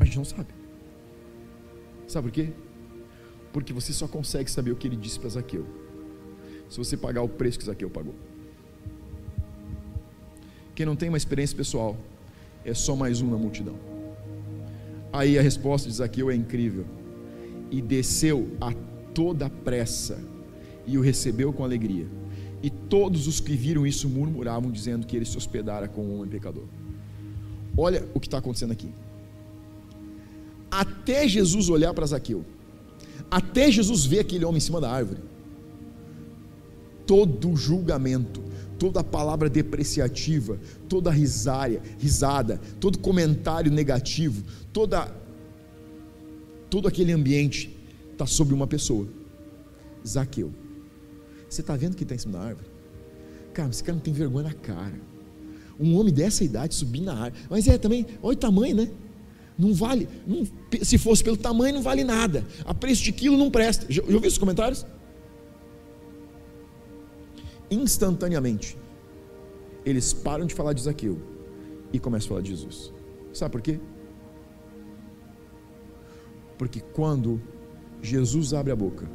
[0.00, 0.48] A gente não sabe.
[2.08, 2.48] Sabe por quê?
[3.56, 5.64] Porque você só consegue saber o que ele disse para Zaqueu
[6.68, 8.14] se você pagar o preço que Zaqueu pagou.
[10.74, 11.96] Quem não tem uma experiência pessoal
[12.66, 13.74] é só mais um na multidão.
[15.10, 16.84] Aí a resposta de Zaqueu é incrível.
[17.70, 18.74] E desceu a
[19.14, 20.22] toda pressa
[20.86, 22.06] e o recebeu com alegria.
[22.62, 26.28] E todos os que viram isso murmuravam, dizendo que ele se hospedara com um homem
[26.28, 26.64] pecador.
[27.74, 28.92] Olha o que está acontecendo aqui.
[30.70, 32.44] Até Jesus olhar para Zaqueu,
[33.30, 35.20] até Jesus ver aquele homem em cima da árvore,
[37.06, 38.42] todo julgamento,
[38.78, 40.58] toda palavra depreciativa,
[40.88, 45.10] toda risária, risada, todo comentário negativo, toda
[46.68, 47.74] todo aquele ambiente
[48.12, 49.06] está sobre uma pessoa.
[50.06, 50.52] Zaqueu.
[51.48, 52.68] Você está vendo que está em cima da árvore?
[53.54, 55.00] Cara, esse cara não tem vergonha na cara.
[55.78, 57.44] Um homem dessa idade subir na árvore.
[57.48, 58.90] Mas é também, olha o tamanho, né?
[59.58, 60.46] Não vale, não,
[60.82, 62.44] se fosse pelo tamanho, não vale nada.
[62.64, 63.86] A preço de quilo não presta.
[63.88, 64.84] Já, já ouviu esses comentários?
[67.70, 68.76] Instantaneamente,
[69.84, 71.18] eles param de falar de Zaqueu
[71.92, 72.92] e começam a falar de Jesus.
[73.32, 73.80] Sabe por quê?
[76.58, 77.40] Porque quando
[78.02, 79.08] Jesus abre a boca,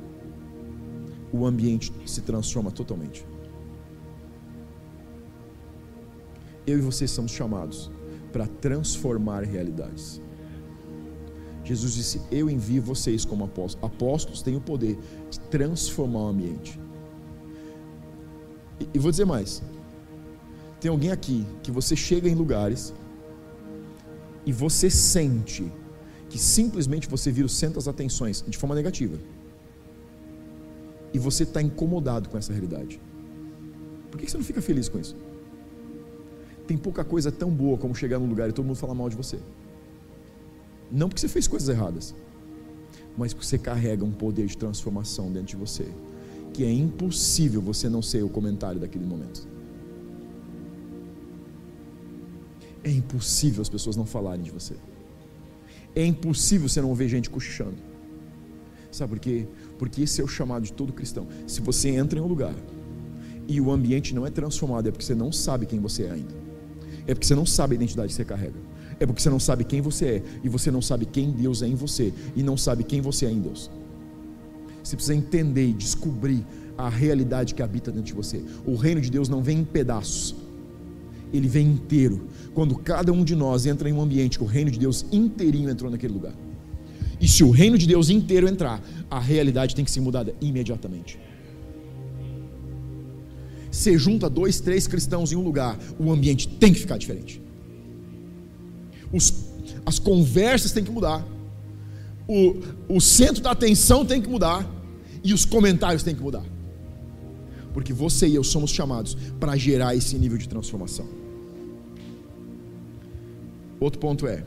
[1.31, 3.25] o ambiente se transforma totalmente.
[6.65, 7.89] Eu e vocês somos chamados
[8.31, 10.21] para transformar realidades.
[11.71, 13.93] Jesus disse: Eu envio vocês como apóstolos.
[13.93, 14.97] Apóstolos têm o poder
[15.29, 16.77] de transformar o ambiente.
[18.77, 19.63] E, e vou dizer mais:
[20.81, 22.93] tem alguém aqui que você chega em lugares
[24.45, 25.71] e você sente
[26.29, 29.17] que simplesmente você vira o centro das atenções de forma negativa.
[31.13, 32.99] E você está incomodado com essa realidade.
[34.09, 35.15] Por que você não fica feliz com isso?
[36.67, 39.15] Tem pouca coisa tão boa como chegar num lugar e todo mundo falar mal de
[39.15, 39.39] você.
[40.91, 42.13] Não porque você fez coisas erradas,
[43.17, 45.87] mas porque você carrega um poder de transformação dentro de você,
[46.53, 49.47] que é impossível você não ser o comentário daquele momento.
[52.83, 54.75] É impossível as pessoas não falarem de você.
[55.95, 57.75] É impossível você não ver gente cochichando.
[58.91, 59.47] Sabe por quê?
[59.77, 61.27] Porque esse é o chamado de todo cristão.
[61.47, 62.55] Se você entra em um lugar
[63.47, 66.33] e o ambiente não é transformado, é porque você não sabe quem você é ainda.
[67.07, 68.59] É porque você não sabe a identidade que você carrega.
[69.01, 71.67] É porque você não sabe quem você é e você não sabe quem Deus é
[71.67, 73.67] em você e não sabe quem você é em Deus.
[74.83, 76.45] Você precisa entender e descobrir
[76.77, 78.43] a realidade que habita dentro de você.
[78.63, 80.35] O reino de Deus não vem em pedaços,
[81.33, 82.27] ele vem inteiro.
[82.53, 85.71] Quando cada um de nós entra em um ambiente que o reino de Deus inteirinho
[85.71, 86.35] entrou naquele lugar.
[87.19, 91.17] E se o reino de Deus inteiro entrar, a realidade tem que ser mudada imediatamente.
[93.71, 97.41] Você junta dois, três cristãos em um lugar, o ambiente tem que ficar diferente.
[99.11, 99.33] Os,
[99.85, 101.25] as conversas têm que mudar.
[102.27, 104.69] O, o centro da atenção tem que mudar.
[105.23, 106.43] E os comentários têm que mudar.
[107.73, 111.07] Porque você e eu somos chamados para gerar esse nível de transformação.
[113.79, 114.43] Outro ponto é: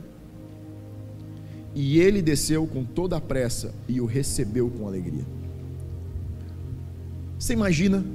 [1.73, 5.25] E ele desceu com toda a pressa e o recebeu com alegria.
[7.37, 8.05] Você imagina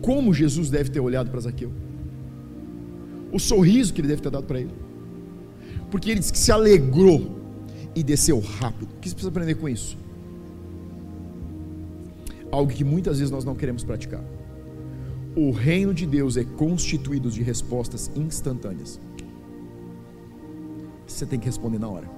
[0.00, 1.72] como Jesus deve ter olhado para Zaqueu?
[3.32, 4.87] O sorriso que ele deve ter dado para ele.
[5.90, 7.38] Porque ele disse que se alegrou
[7.94, 8.92] e desceu rápido.
[8.92, 9.96] O que você precisa aprender com isso?
[12.50, 14.24] Algo que muitas vezes nós não queremos praticar.
[15.36, 19.00] O reino de Deus é constituído de respostas instantâneas
[21.18, 22.08] você tem que responder na hora.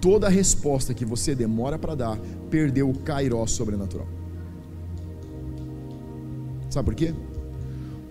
[0.00, 2.18] Toda resposta que você demora para dar,
[2.50, 4.06] perdeu o kairó sobrenatural.
[6.70, 7.14] Sabe por quê?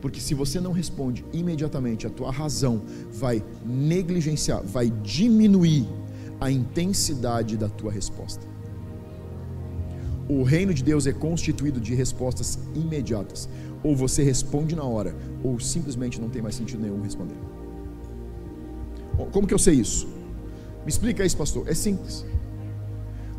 [0.04, 5.88] Porque se você não responde imediatamente, a tua razão vai negligenciar, vai diminuir
[6.42, 8.46] a intensidade da tua resposta.
[10.28, 13.48] O reino de Deus é constituído de respostas imediatas.
[13.82, 17.38] Ou você responde na hora, ou simplesmente não tem mais sentido nenhum responder.
[19.32, 20.06] Como que eu sei isso?
[20.84, 21.66] Me explica isso, pastor.
[21.66, 22.26] É simples.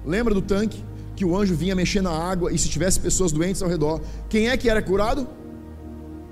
[0.02, 0.82] Lembra do tanque
[1.14, 4.48] que o anjo vinha mexer na água e se tivesse pessoas doentes ao redor, quem
[4.48, 5.28] é que era curado?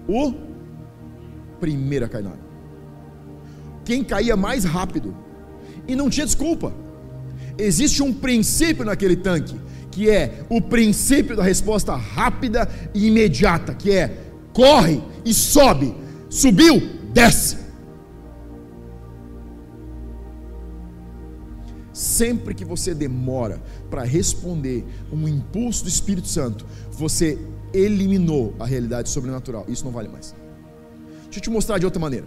[0.09, 0.35] O
[1.61, 2.45] primeiro a cair na água.
[3.85, 5.15] Quem caía mais rápido.
[5.87, 6.73] E não tinha desculpa.
[7.59, 9.57] Existe um princípio naquele tanque,
[9.91, 14.17] que é o princípio da resposta rápida e imediata, que é
[14.53, 15.95] corre e sobe.
[16.31, 16.81] Subiu,
[17.13, 17.62] desce.
[22.13, 23.59] Sempre que você demora
[23.89, 27.39] para responder um impulso do Espírito Santo, você
[27.73, 29.65] eliminou a realidade sobrenatural.
[29.67, 30.35] Isso não vale mais.
[31.25, 32.27] Deixa eu te mostrar de outra maneira.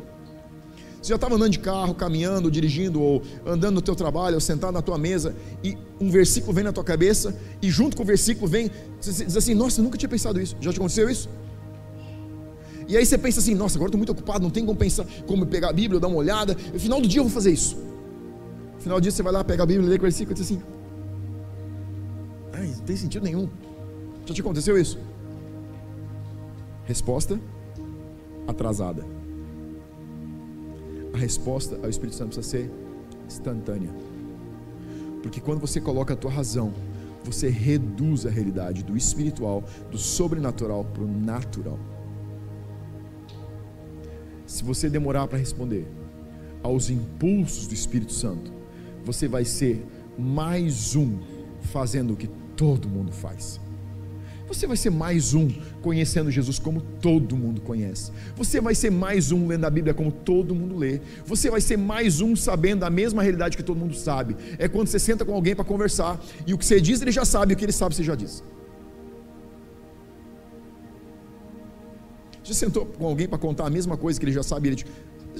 [0.99, 4.73] Você já estava andando de carro, caminhando, dirigindo, ou andando no teu trabalho, ou sentado
[4.73, 8.47] na tua mesa, e um versículo vem na tua cabeça, e junto com o versículo
[8.47, 10.57] vem, você diz assim, nossa, eu nunca tinha pensado isso.
[10.59, 11.29] Já te aconteceu isso?
[12.87, 15.45] E aí você pensa assim, nossa, agora estou muito ocupado, não tem como pensar, como
[15.45, 16.57] pegar a Bíblia, dar uma olhada.
[16.73, 17.77] No final do dia eu vou fazer isso.
[18.85, 20.61] Final dia você vai lá, pega a Bíblia, lê o versículo e diz assim,
[22.53, 23.49] ai, não tem sentido nenhum.
[24.27, 24.99] Já te aconteceu isso?
[26.85, 27.39] Resposta
[28.47, 29.03] atrasada
[31.15, 32.71] a resposta ao Espírito Santo precisa ser
[33.25, 33.89] instantânea.
[35.23, 36.71] Porque quando você coloca a tua razão,
[37.23, 41.79] você reduz a realidade do espiritual, do sobrenatural para o natural.
[44.45, 45.87] Se você demorar para responder
[46.61, 48.54] aos impulsos do Espírito Santo,
[49.05, 49.85] você vai ser
[50.17, 51.19] mais um
[51.61, 52.27] fazendo o que
[52.57, 53.59] todo mundo faz.
[54.47, 55.49] Você vai ser mais um
[55.81, 58.11] conhecendo Jesus como todo mundo conhece.
[58.35, 61.01] Você vai ser mais um lendo a Bíblia como todo mundo lê.
[61.25, 64.35] Você vai ser mais um sabendo a mesma realidade que todo mundo sabe.
[64.59, 67.25] É quando você senta com alguém para conversar e o que você diz ele já
[67.25, 68.43] sabe, o que ele sabe você já diz.
[72.43, 74.69] Já sentou com alguém para contar a mesma coisa que ele já sabe?
[74.69, 74.85] Ele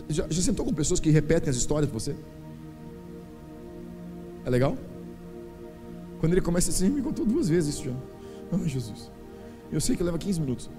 [0.10, 2.16] já, já sentou com pessoas que repetem as histórias para você?
[4.46, 4.78] É legal?
[6.20, 7.92] Quando ele começa assim, me contou duas vezes isso já.
[8.52, 9.12] Oh, Jesus.
[9.72, 10.70] Eu sei que leva 15 minutos.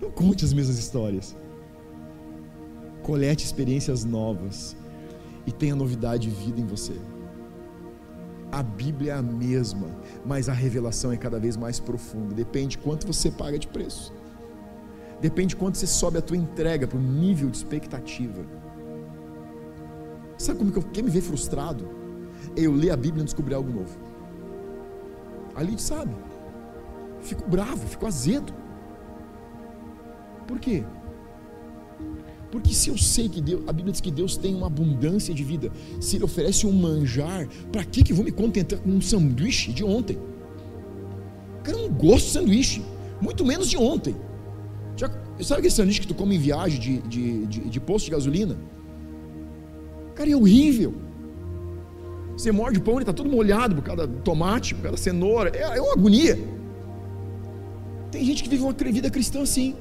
[0.00, 1.36] Não conte as mesmas histórias.
[3.02, 4.76] Colete experiências novas
[5.46, 6.94] e tenha novidade de vida em você.
[8.52, 9.86] A Bíblia é a mesma,
[10.26, 12.34] mas a revelação é cada vez mais profunda.
[12.34, 14.12] Depende de quanto você paga de preço.
[15.20, 18.44] Depende de quanto você sobe a tua entrega para o nível de expectativa.
[20.40, 21.86] Sabe como que eu quer me ver frustrado?
[22.56, 23.94] Eu ler a Bíblia e não descobrir algo novo.
[25.54, 26.14] Ali sabe.
[27.20, 28.50] Fico bravo, fico azedo.
[30.48, 30.82] Por quê?
[32.50, 35.44] Porque se eu sei que Deus, a Bíblia diz que Deus tem uma abundância de
[35.44, 35.70] vida,
[36.00, 39.74] se Ele oferece um manjar, para que, que eu vou me contentar com um sanduíche
[39.74, 40.18] de ontem?
[41.62, 42.82] Cara, eu não gosto de sanduíche,
[43.20, 44.16] muito menos de ontem.
[44.96, 45.06] Já,
[45.42, 48.56] sabe aquele sanduíche que tu come em viagem de, de, de, de posto de gasolina?
[50.20, 50.92] Cara, é horrível.
[52.36, 55.02] Você morde o pão, ele está todo molhado por causa do tomate, por causa da
[55.02, 55.50] cenoura.
[55.56, 56.38] É, é uma agonia.
[58.12, 59.74] Tem gente que vive uma vida cristã assim.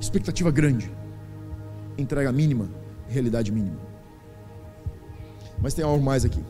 [0.00, 0.90] Expectativa grande,
[1.96, 2.68] entrega mínima,
[3.06, 3.78] realidade mínima.
[5.62, 6.42] Mas tem algo mais aqui.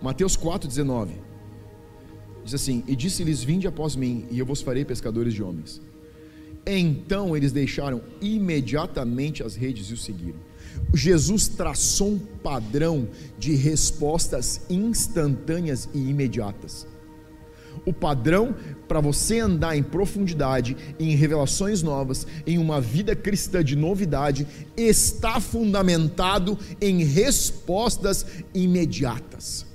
[0.00, 1.18] Mateus 4,19
[2.42, 5.82] diz assim: E disse-lhes: Vinde após mim, e eu vos farei pescadores de homens.
[6.66, 10.38] Então eles deixaram imediatamente as redes e o seguiram.
[10.92, 13.08] Jesus traçou um padrão
[13.38, 16.86] de respostas instantâneas e imediatas.
[17.84, 18.54] O padrão
[18.88, 24.46] para você andar em profundidade, em revelações novas, em uma vida cristã de novidade,
[24.76, 29.66] está fundamentado em respostas imediatas.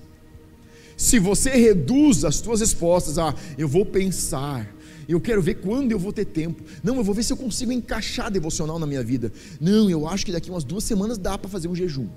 [0.95, 4.73] Se você reduz as suas respostas a eu vou pensar,
[5.13, 6.63] eu quero ver quando eu vou ter tempo.
[6.83, 9.31] Não, eu vou ver se eu consigo encaixar devocional na minha vida.
[9.59, 12.07] Não, eu acho que daqui umas duas semanas dá para fazer um jejum.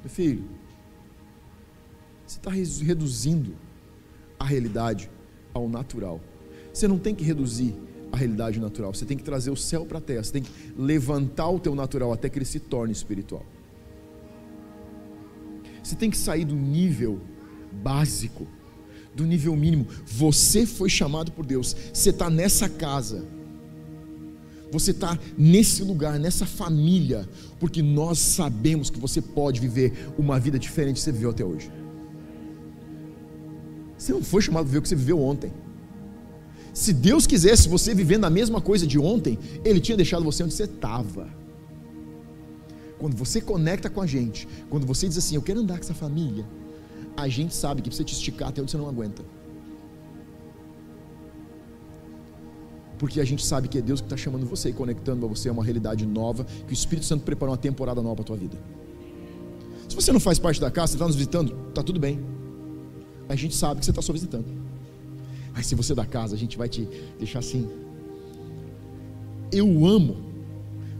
[0.00, 0.44] Meu filho,
[2.26, 3.56] você está reduzindo
[4.38, 5.10] a realidade
[5.54, 6.20] ao natural.
[6.72, 7.74] Você não tem que reduzir
[8.12, 10.50] a realidade natural, você tem que trazer o céu para a terra, você tem que
[10.76, 13.44] levantar o teu natural até que ele se torne espiritual.
[15.82, 17.20] Você tem que sair do nível
[17.82, 18.46] básico
[19.18, 19.86] do nível mínimo.
[20.06, 21.76] Você foi chamado por Deus.
[21.92, 23.26] Você está nessa casa.
[24.70, 30.58] Você está nesse lugar, nessa família, porque nós sabemos que você pode viver uma vida
[30.58, 31.70] diferente que você viveu até hoje.
[33.96, 35.52] Você não foi chamado para viver o que você viveu ontem.
[36.72, 40.54] Se Deus quisesse você vivendo a mesma coisa de ontem, Ele tinha deixado você onde
[40.54, 41.28] você estava.
[42.98, 45.94] Quando você conecta com a gente, quando você diz assim, eu quero andar com essa
[45.94, 46.46] família,
[47.18, 49.24] a gente sabe que precisa te esticar até onde você não aguenta.
[52.96, 55.48] Porque a gente sabe que é Deus que está chamando você e conectando a você
[55.48, 58.36] a uma realidade nova, que o Espírito Santo preparou uma temporada nova para a tua
[58.36, 58.56] vida.
[59.88, 62.20] Se você não faz parte da casa, você está nos visitando, está tudo bem.
[63.28, 64.46] A gente sabe que você está só visitando.
[65.52, 66.88] Mas se você é da casa, a gente vai te
[67.18, 67.68] deixar assim.
[69.50, 70.16] Eu amo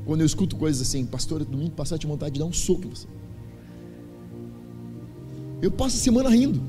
[0.05, 2.87] quando eu escuto coisas assim, pastor, domingo passado eu tinha vontade de dar um soco
[2.87, 3.07] em você.
[5.61, 6.61] Eu passo a semana rindo,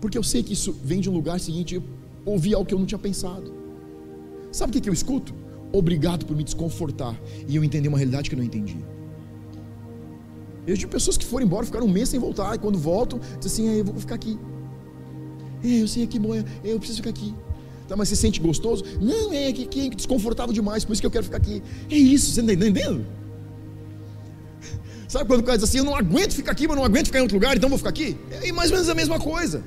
[0.00, 1.82] porque eu sei que isso vem de um lugar seguinte, eu
[2.24, 3.52] ouvi algo que eu não tinha pensado.
[4.52, 5.34] Sabe o que, que eu escuto?
[5.72, 8.76] Obrigado por me desconfortar e eu entender uma realidade que eu não entendi.
[10.66, 13.68] Eu tive pessoas que foram embora, ficaram um mês sem voltar, e quando voltam, dizem
[13.68, 14.38] assim: eu vou ficar aqui.
[15.62, 17.34] É, eu sei que bom, eu preciso ficar aqui.
[17.88, 18.82] Tá, mas você sente gostoso?
[19.00, 21.62] Não, é que, que é desconfortável demais, por isso que eu quero ficar aqui.
[21.90, 23.04] É isso, você está entendendo?
[25.14, 27.20] Sabe quando o cara diz assim, eu não aguento ficar aqui, mas não aguento ficar
[27.20, 28.18] em outro lugar, então vou ficar aqui?
[28.32, 29.62] É mais ou menos a mesma coisa.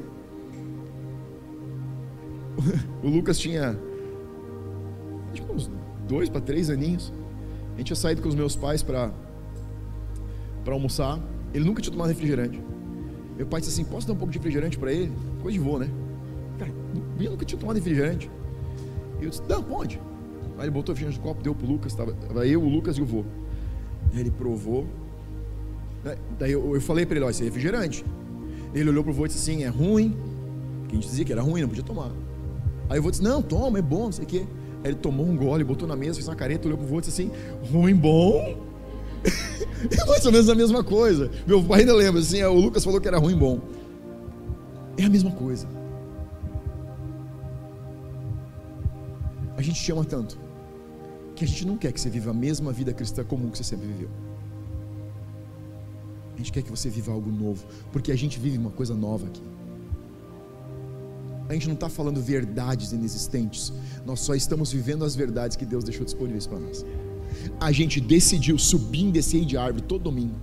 [3.01, 3.79] O Lucas tinha
[5.49, 5.71] uns
[6.05, 7.13] dois para três aninhos.
[7.75, 9.09] A gente tinha saído com os meus pais para
[10.65, 11.17] para almoçar.
[11.53, 12.61] Ele nunca tinha tomado refrigerante.
[13.37, 15.13] Meu pai disse assim: Posso dar um pouco de refrigerante para ele?
[15.41, 15.89] Coisa de vô, né?
[16.59, 16.73] Cara,
[17.21, 18.29] eu nunca tinha tomado refrigerante.
[19.21, 20.01] Eu disse: Não, pode.
[20.57, 21.93] Aí ele botou o refrigerante no copo, deu pro Lucas.
[21.93, 23.23] Tava, tava eu, o Lucas e o vô.
[24.13, 24.85] Ele provou.
[26.07, 26.15] Né?
[26.39, 28.05] Daí eu, eu falei para ele: Ó, esse é refrigerante.
[28.73, 30.15] Ele olhou pro vô e disse assim: É ruim.
[30.87, 32.11] Que a gente dizia que era ruim, não podia tomar.
[32.89, 34.45] Aí o vô disse: Não, toma, é bom, não sei o quê.
[34.83, 37.01] Aí ele tomou um gole, botou na mesa, fez uma careta, olhou pro vô e
[37.01, 37.31] disse assim:
[37.71, 38.65] Ruim bom.
[39.91, 41.29] é mais ou menos a mesma coisa.
[41.45, 43.59] Meu pai ainda lembra assim: o Lucas falou que era ruim bom.
[44.97, 45.67] É a mesma coisa.
[49.57, 50.39] A gente te ama tanto
[51.35, 53.63] que a gente não quer que você viva a mesma vida cristã comum que você
[53.63, 54.09] sempre viveu.
[56.37, 59.25] A gente quer que você viva algo novo, porque a gente vive uma coisa nova
[59.25, 59.41] aqui.
[61.49, 63.73] A gente não está falando verdades inexistentes,
[64.05, 66.85] nós só estamos vivendo as verdades que Deus deixou disponíveis para nós.
[67.59, 70.35] A gente decidiu subir e descer de árvore todo domingo.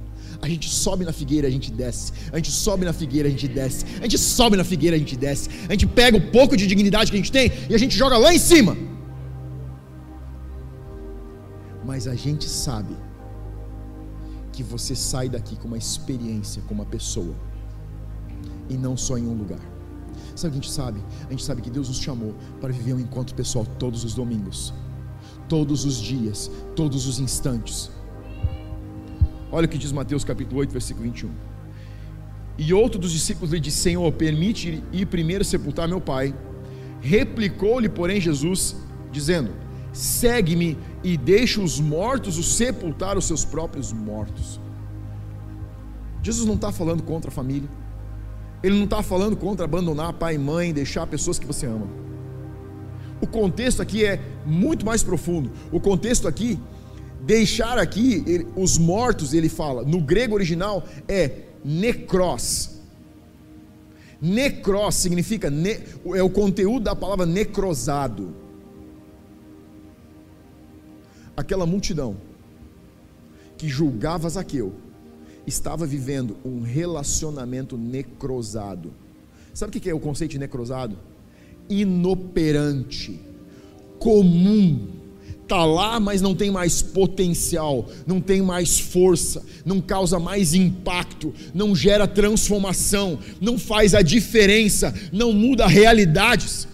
[0.42, 2.12] A gente sobe na figueira, a gente desce.
[2.32, 3.84] A gente sobe na figueira, a gente desce.
[4.00, 5.48] A gente sobe na figueira, a gente desce.
[5.68, 8.18] A gente pega o pouco de dignidade que a gente tem e a gente joga
[8.18, 8.76] lá em cima.
[11.84, 12.96] Mas a gente sabe
[14.54, 17.34] que você sai daqui com uma experiência, com uma pessoa,
[18.68, 19.60] e não só em um lugar.
[20.34, 21.00] Sabe o que a gente sabe?
[21.26, 24.72] A gente sabe que Deus nos chamou para viver um encontro pessoal todos os domingos,
[25.48, 27.90] todos os dias, todos os instantes.
[29.50, 31.30] Olha o que diz Mateus capítulo 8, versículo 21.
[32.56, 36.34] E outro dos discípulos lhe disse: Senhor, permite ir primeiro sepultar meu pai.
[37.00, 38.76] Replicou-lhe, porém, Jesus,
[39.12, 39.50] dizendo:
[39.94, 44.60] Segue-me e deixa os mortos os sepultar os seus próprios mortos.
[46.20, 47.68] Jesus não está falando contra a família.
[48.60, 51.86] Ele não está falando contra abandonar pai e mãe, deixar pessoas que você ama.
[53.20, 55.52] O contexto aqui é muito mais profundo.
[55.70, 56.58] O contexto aqui,
[57.20, 61.30] deixar aqui ele, os mortos, ele fala, no grego original é
[61.64, 62.80] necros.
[64.20, 65.78] Necros significa ne,
[66.16, 68.42] é o conteúdo da palavra necrosado
[71.36, 72.16] aquela multidão
[73.56, 74.74] que julgava Zaqueu
[75.46, 78.92] estava vivendo um relacionamento necrosado.
[79.52, 80.98] Sabe o que é o conceito de necrosado?
[81.68, 83.20] Inoperante,
[83.98, 84.88] comum,
[85.42, 91.32] está lá, mas não tem mais potencial, não tem mais força, não causa mais impacto,
[91.54, 96.66] não gera transformação, não faz a diferença, não muda realidades.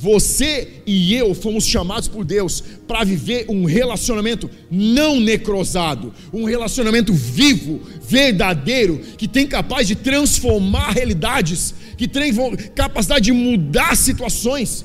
[0.00, 7.12] Você e eu fomos chamados por Deus para viver um relacionamento não necrosado, um relacionamento
[7.12, 12.32] vivo, verdadeiro, que tem capaz de transformar realidades, que tem
[12.76, 14.84] capacidade de mudar situações,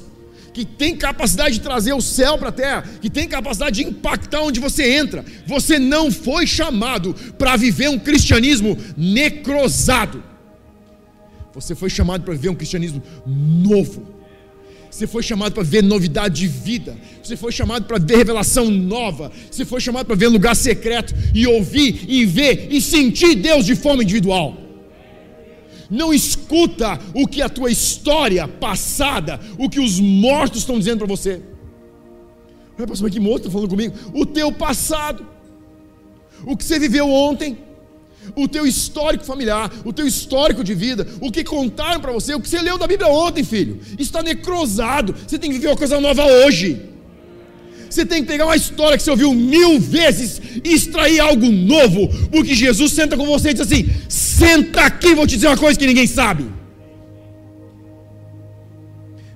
[0.52, 4.42] que tem capacidade de trazer o céu para a terra, que tem capacidade de impactar
[4.42, 5.24] onde você entra.
[5.46, 10.24] Você não foi chamado para viver um cristianismo necrosado.
[11.54, 14.23] Você foi chamado para viver um cristianismo novo
[14.94, 16.96] você foi chamado para ver novidade de vida.
[17.22, 19.32] Você foi chamado para ver revelação nova.
[19.50, 23.76] Você foi chamado para ver lugar secreto e ouvir e ver e sentir Deus de
[23.76, 24.56] forma individual.
[25.90, 31.08] Não escuta o que a tua história passada, o que os mortos estão dizendo para
[31.08, 31.42] você.
[32.78, 33.96] Olha, pastor, que moço está falando comigo?
[34.14, 35.26] O teu passado,
[36.46, 37.58] o que você viveu ontem
[38.36, 42.40] o teu histórico familiar, o teu histórico de vida, o que contaram para você, o
[42.40, 43.80] que você leu da Bíblia ontem, filho.
[43.98, 45.16] Está necrosado.
[45.28, 46.90] Você tem que viver uma coisa nova hoje.
[47.90, 52.08] Você tem que pegar uma história que você ouviu mil vezes e extrair algo novo,
[52.32, 55.78] porque Jesus senta com você e diz assim: senta aqui, vou te dizer uma coisa
[55.78, 56.50] que ninguém sabe.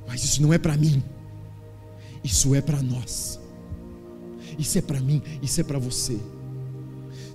[0.07, 1.03] Mas isso não é para mim,
[2.23, 3.39] isso é para nós.
[4.57, 6.17] Isso é para mim, isso é para você.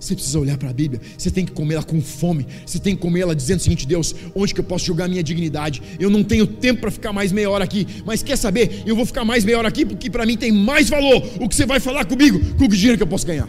[0.03, 2.93] Você precisa olhar para a Bíblia, você tem que comer ela com fome, você tem
[2.93, 5.81] que comer ela dizendo o seguinte: Deus, onde que eu posso jogar minha dignidade?
[5.97, 8.83] Eu não tenho tempo para ficar mais meia hora aqui, mas quer saber?
[8.85, 11.55] Eu vou ficar mais meia hora aqui porque para mim tem mais valor o que
[11.55, 13.47] você vai falar comigo que o dinheiro que eu posso ganhar.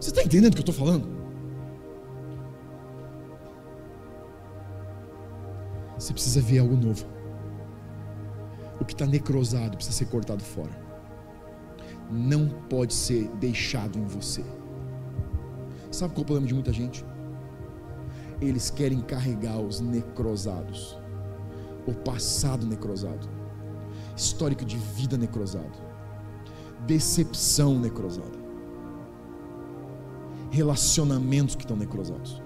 [0.00, 1.06] Você está entendendo o que eu estou falando?
[5.98, 7.04] Você precisa ver algo novo.
[8.80, 10.83] O que está necrosado precisa ser cortado fora
[12.10, 14.44] não pode ser deixado em você.
[15.90, 17.04] Sabe qual é o problema de muita gente?
[18.40, 20.98] Eles querem carregar os necrosados.
[21.86, 23.28] o passado necrosado,
[24.16, 25.78] histórico de vida necrosado,
[26.86, 28.38] decepção necrosada,
[30.50, 32.42] relacionamentos que estão necrosados.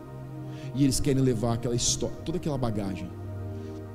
[0.75, 3.11] E eles querem levar aquela história, toda aquela bagagem,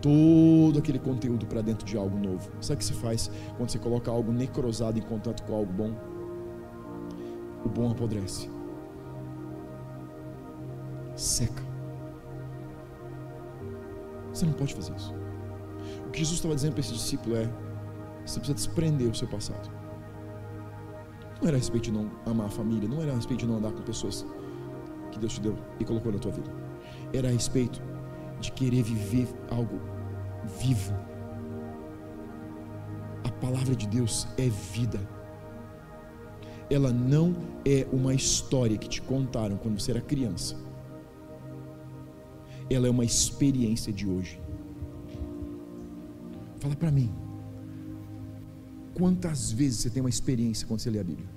[0.03, 2.51] todo aquele conteúdo para dentro de algo novo.
[2.59, 5.95] Sabe o que se faz quando você coloca algo necrosado em contato com algo bom?
[7.63, 8.49] O bom apodrece,
[11.15, 11.63] seca.
[14.33, 15.15] Você não pode fazer isso.
[16.05, 17.49] O que Jesus estava dizendo para esse discípulo é:
[18.25, 19.71] você precisa desprender o seu passado.
[21.41, 23.55] Não era a respeito de não amar a família, não era a respeito de não
[23.55, 24.25] andar com pessoas
[25.13, 26.51] que Deus te deu e colocou na tua vida.
[27.13, 27.81] Era a respeito
[28.43, 29.79] de querer viver algo
[30.59, 30.93] vivo.
[33.23, 34.99] A palavra de Deus é vida.
[36.69, 37.35] Ela não
[37.65, 40.63] é uma história que te contaram quando você era criança
[42.69, 44.39] ela é uma experiência de hoje.
[46.59, 47.11] Fala para mim.
[48.93, 51.27] Quantas vezes você tem uma experiência quando você lê a Bíblia?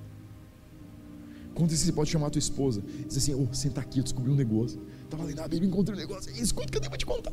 [1.64, 4.34] Vezes você pode chamar a tua esposa dizer assim: oh, senta aqui, eu descobri um
[4.34, 4.80] negócio.
[5.04, 6.30] Estava lendo a Bíblia, encontrei um negócio.
[6.40, 7.32] Escuta que eu tenho para te contar.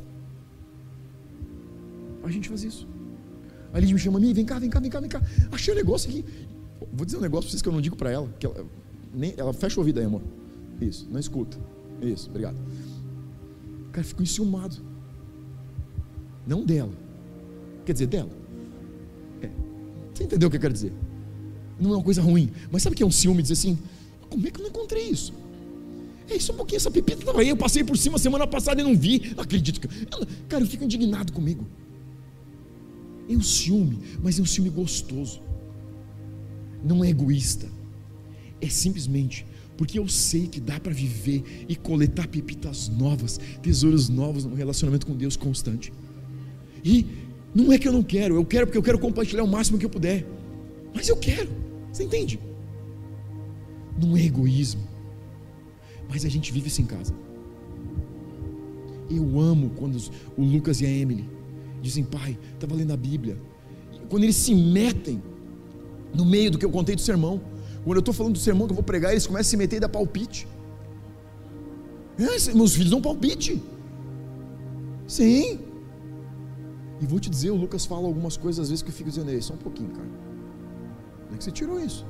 [2.24, 2.88] A gente faz isso.
[3.74, 5.22] A Lídia me chama mim, vem cá, vem cá, vem cá, vem cá.
[5.52, 6.24] Achei um negócio aqui.
[6.94, 8.30] Vou dizer um negócio para vocês que eu não digo para ela.
[8.40, 8.66] Que ela,
[9.14, 10.22] nem, ela fecha o ouvido aí, amor.
[10.80, 11.58] Isso, não escuta.
[12.02, 12.58] Isso, obrigado
[13.94, 14.76] cara ficou enciumado.
[16.46, 16.92] Não dela.
[17.86, 18.30] Quer dizer, dela.
[19.42, 19.50] É.
[20.14, 20.92] Você entendeu o que eu quero dizer?
[21.80, 22.52] Não é uma coisa ruim.
[22.72, 23.42] Mas sabe o que é um ciúme?
[23.42, 23.78] Dizer assim:
[24.34, 25.32] como é que eu não encontrei isso?
[26.28, 27.50] É isso um pouquinho, essa pepita estava aí.
[27.50, 29.32] Eu passei por cima semana passada e não vi.
[29.36, 29.88] Não acredito que.
[30.48, 31.68] Cara, eu fico indignado comigo.
[33.30, 35.40] É um ciúme, mas é um ciúme gostoso.
[36.84, 37.70] Não é egoísta.
[38.60, 39.46] É simplesmente
[39.78, 45.06] porque eu sei que dá para viver e coletar pepitas novas, tesouros novos no relacionamento
[45.06, 45.94] com Deus constante.
[46.84, 47.06] E
[47.54, 49.86] não é que eu não quero, eu quero porque eu quero compartilhar o máximo que
[49.86, 50.26] eu puder.
[50.94, 51.50] Mas eu quero,
[51.92, 52.40] você entende?
[54.02, 54.82] Não é egoísmo,
[56.10, 57.14] mas a gente vive isso em casa.
[59.10, 59.98] Eu amo quando
[60.38, 61.30] o Lucas e a Emily
[61.82, 63.38] dizem, pai, estava lendo a Bíblia.
[64.10, 65.22] Quando eles se metem
[66.14, 67.42] no meio do que eu contei do sermão.
[67.84, 69.78] Quando eu estou falando do sermão que eu vou pregar, eles começam a se meter
[69.78, 70.48] e dar palpite.
[72.18, 73.62] É, meus filhos dão palpite.
[75.08, 75.60] Sim.
[77.02, 79.42] E vou te dizer, o Lucas fala algumas coisas às vezes que eu fico dizendo,
[79.42, 80.08] só um pouquinho, cara.
[81.26, 82.06] Onde é que você tirou isso?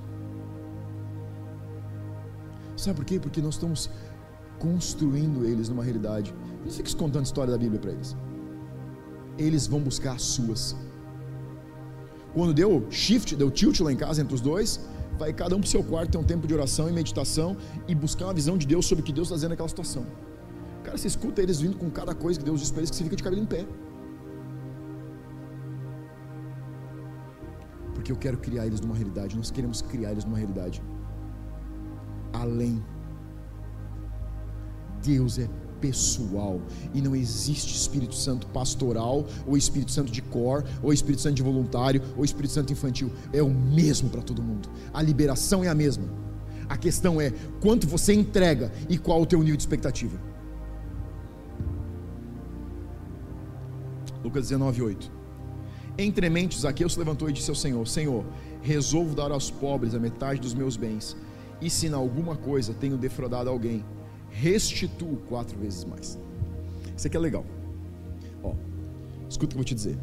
[2.83, 3.17] Sabe por quê?
[3.17, 3.89] Porque nós estamos
[4.59, 6.33] construindo eles numa realidade.
[6.63, 8.15] Não fique contando história da Bíblia para eles.
[9.37, 10.75] Eles vão buscar as suas.
[12.33, 14.81] Quando deu shift, deu tilt lá em casa entre os dois,
[15.17, 17.55] vai cada um para o seu quarto ter um tempo de oração e meditação
[17.87, 20.05] e buscar uma visão de Deus sobre o que Deus está fazendo naquela situação.
[20.83, 23.03] Cara, você escuta eles vindo com cada coisa que Deus diz para eles que você
[23.05, 23.65] fica de cabelo em pé.
[27.93, 30.81] Porque eu quero criar eles numa realidade, nós queremos criar eles numa realidade
[32.43, 32.83] além.
[35.01, 35.49] Deus é
[35.81, 36.61] pessoal.
[36.93, 41.43] E não existe Espírito Santo pastoral, ou Espírito Santo de cor, ou Espírito Santo de
[41.43, 43.11] voluntário, ou Espírito Santo infantil.
[43.33, 44.69] É o mesmo para todo mundo.
[44.93, 46.05] A liberação é a mesma.
[46.69, 50.17] A questão é quanto você entrega e qual o teu nível de expectativa.
[54.23, 55.11] Lucas 19, 8.
[55.97, 58.25] Entre mentes, Zaqueu se levantou e disse ao Senhor: Senhor,
[58.61, 61.15] resolvo dar aos pobres a metade dos meus bens,
[61.61, 63.83] e se em alguma coisa tenho defraudado alguém,
[64.29, 66.17] restituo quatro vezes mais.
[66.95, 67.45] Isso aqui é legal.
[68.43, 68.53] Ó,
[69.29, 69.97] escuta o que eu vou te dizer.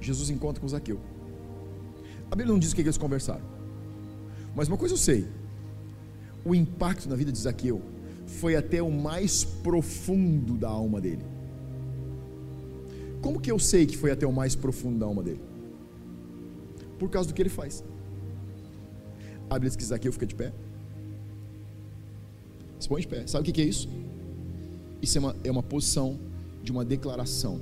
[0.00, 1.00] Jesus encontra com Zaqueu.
[2.30, 3.44] A Bíblia não diz o que eles conversaram.
[4.54, 5.26] Mas uma coisa eu sei:
[6.44, 7.82] o impacto na vida de Zaqueu
[8.26, 11.24] foi até o mais profundo da alma dele.
[13.20, 15.40] Como que eu sei que foi até o mais profundo da alma dele?
[16.98, 17.84] Por causa do que ele faz.
[19.48, 20.52] A Bíblia diz que Zaqueu fica de pé.
[22.78, 23.26] Se põe de pé.
[23.26, 23.88] Sabe o que é isso?
[25.00, 26.18] Isso é uma, é uma posição
[26.62, 27.60] de uma declaração.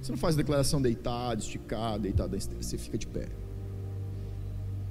[0.00, 3.28] Você não faz declaração deitado, esticado, deitado, você fica de pé.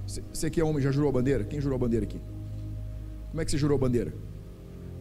[0.08, 1.44] Você, você é homem, já jurou a bandeira?
[1.44, 2.20] Quem jurou a bandeira aqui?
[3.30, 4.14] Como é que você jurou a bandeira?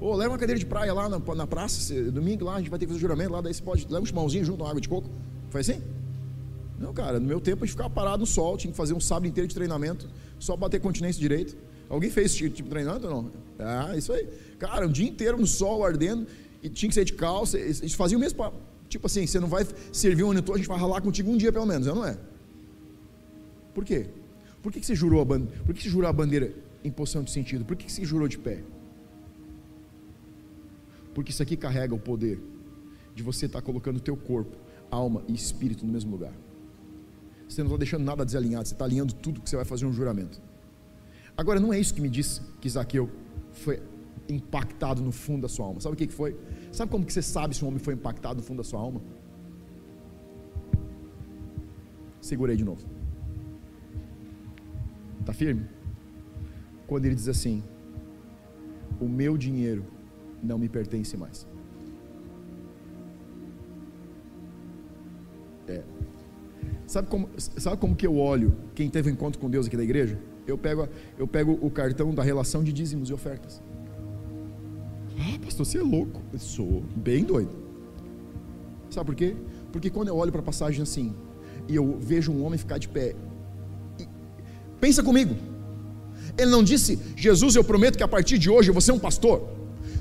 [0.00, 2.70] Ô, oh, leva uma cadeira de praia lá na, na praça, domingo lá, a gente
[2.70, 4.70] vai ter que fazer o juramento lá, daí você pode, leva um chimãozinho junto, uma
[4.70, 5.08] água de coco.
[5.48, 5.80] Foi assim?
[6.82, 8.98] Não, cara, no meu tempo a gente ficava parado no sol, tinha que fazer um
[8.98, 10.08] sábado inteiro de treinamento,
[10.40, 11.56] só bater continência direito.
[11.88, 13.30] Alguém fez esse tipo de treinamento ou não?
[13.60, 14.26] Ah, isso aí.
[14.58, 16.26] Cara, um dia inteiro no sol ardendo,
[16.60, 18.52] e tinha que sair de calça, eles faziam o mesmo,
[18.88, 21.52] tipo assim, você não vai servir um todo, a gente vai ralar contigo um dia
[21.52, 22.18] pelo menos, não é?
[23.72, 24.08] Por quê?
[24.60, 25.64] Por que você jurou a bandeira?
[25.64, 26.52] Por que você jurou a bandeira
[26.82, 27.64] em posição de sentido?
[27.64, 28.60] Por que você jurou de pé?
[31.14, 32.40] Porque isso aqui carrega o poder
[33.14, 34.56] de você estar colocando o teu corpo,
[34.90, 36.32] alma e espírito no mesmo lugar.
[37.52, 39.92] Você não está deixando nada desalinhado, você está alinhando tudo que você vai fazer um
[39.92, 40.40] juramento.
[41.36, 43.10] Agora, não é isso que me disse que Zaqueu
[43.52, 43.82] foi
[44.28, 45.80] impactado no fundo da sua alma.
[45.80, 46.34] Sabe o que foi?
[46.72, 49.02] Sabe como que você sabe se um homem foi impactado no fundo da sua alma?
[52.22, 52.86] Segurei de novo.
[55.20, 55.66] Está firme?
[56.86, 57.62] Quando ele diz assim:
[58.98, 59.84] O meu dinheiro
[60.42, 61.46] não me pertence mais.
[65.68, 65.82] É.
[66.92, 69.82] Sabe como, sabe como que eu olho quem teve um encontro com Deus aqui da
[69.82, 70.18] igreja?
[70.46, 70.86] Eu pego,
[71.18, 73.62] eu pego o cartão da relação de dízimos e ofertas.
[75.18, 76.20] Ah, pastor, você é louco.
[76.30, 77.48] Eu sou bem doido.
[78.90, 79.34] Sabe por quê?
[79.72, 81.14] Porque quando eu olho para a passagem assim,
[81.66, 83.16] e eu vejo um homem ficar de pé,
[83.98, 84.06] e,
[84.78, 85.34] pensa comigo.
[86.36, 88.98] Ele não disse, Jesus, eu prometo que a partir de hoje eu vou ser um
[88.98, 89.48] pastor.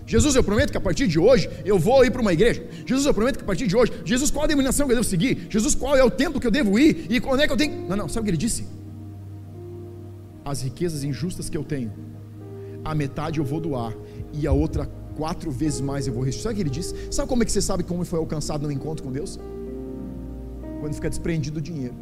[0.05, 2.65] Jesus, eu prometo que a partir de hoje eu vou ir para uma igreja.
[2.85, 5.07] Jesus, eu prometo que a partir de hoje, Jesus, qual a denominação que eu devo
[5.07, 5.47] seguir?
[5.49, 7.07] Jesus, qual é o tempo que eu devo ir?
[7.09, 7.87] E quando é que eu tenho.
[7.87, 8.65] Não, não, sabe o que ele disse?
[10.43, 11.91] As riquezas injustas que eu tenho,
[12.83, 13.93] a metade eu vou doar,
[14.33, 16.43] e a oura quatro vezes mais eu vou restituir.
[16.43, 16.95] Sabe o que ele disse?
[17.11, 19.39] Sabe como é que você sabe como foi alcançado no encontro com Deus?
[20.79, 21.93] Quando fica desprendido do dinheiro.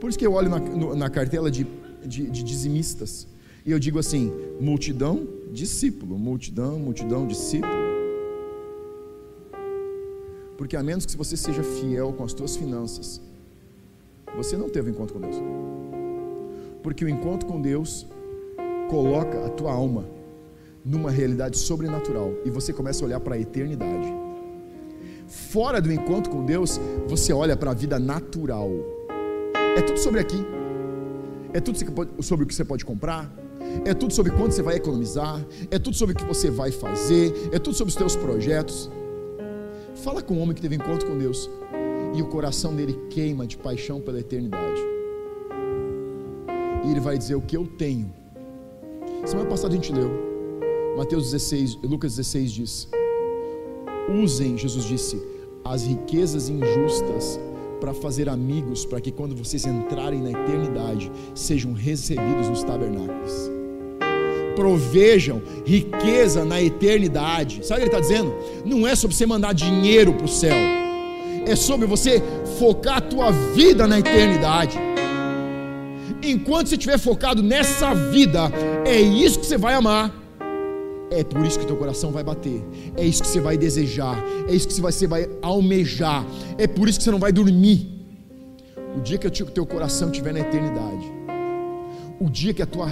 [0.00, 0.58] Por isso que eu olho na,
[0.94, 1.66] na cartela de,
[2.04, 3.26] de, de dizimistas
[3.64, 7.72] e eu digo assim: multidão, discípulo, multidão, multidão, discípulo.
[10.56, 13.20] Porque a menos que você seja fiel com as tuas finanças,
[14.36, 15.36] você não teve um encontro com Deus.
[16.82, 18.06] Porque o encontro com Deus
[18.88, 20.04] coloca a tua alma
[20.84, 24.12] numa realidade sobrenatural e você começa a olhar para a eternidade.
[25.26, 28.70] Fora do encontro com Deus, você olha para a vida natural.
[29.76, 30.42] É tudo sobre aqui.
[31.52, 31.78] É tudo
[32.22, 33.30] sobre o que você pode comprar,
[33.84, 37.32] é tudo sobre quanto você vai economizar, é tudo sobre o que você vai fazer,
[37.52, 38.90] é tudo sobre os teus projetos.
[39.96, 41.50] Fala com um homem que teve encontro com Deus
[42.14, 44.80] e o coração dele queima de paixão pela eternidade.
[46.84, 48.12] E ele vai dizer: O que eu tenho.
[49.24, 50.10] Semana passada a gente leu,
[50.96, 52.88] Mateus 16, Lucas 16 diz:
[54.22, 55.20] Usem, Jesus disse,
[55.64, 57.38] as riquezas injustas
[57.80, 63.57] para fazer amigos, para que quando vocês entrarem na eternidade, sejam recebidos nos tabernáculos
[64.58, 67.64] provejam riqueza na eternidade.
[67.64, 68.34] Sabe o que ele está dizendo?
[68.64, 70.56] Não é sobre você mandar dinheiro para o céu,
[71.46, 72.20] é sobre você
[72.58, 74.76] focar a tua vida na eternidade.
[76.20, 78.50] Enquanto você estiver focado nessa vida,
[78.84, 80.12] é isso que você vai amar.
[81.12, 82.60] É por isso que teu coração vai bater.
[82.96, 84.18] É isso que você vai desejar.
[84.48, 86.26] É isso que você vai almejar.
[86.58, 87.88] É por isso que você não vai dormir.
[88.96, 91.06] O dia que o teu coração estiver na eternidade,
[92.20, 92.88] o dia que a tua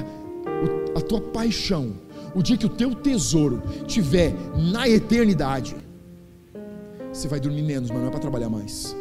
[0.95, 1.95] a tua paixão,
[2.35, 4.35] o dia que o teu tesouro tiver
[4.73, 5.77] na eternidade,
[7.13, 8.95] você vai dormir menos, mas não é para trabalhar mais.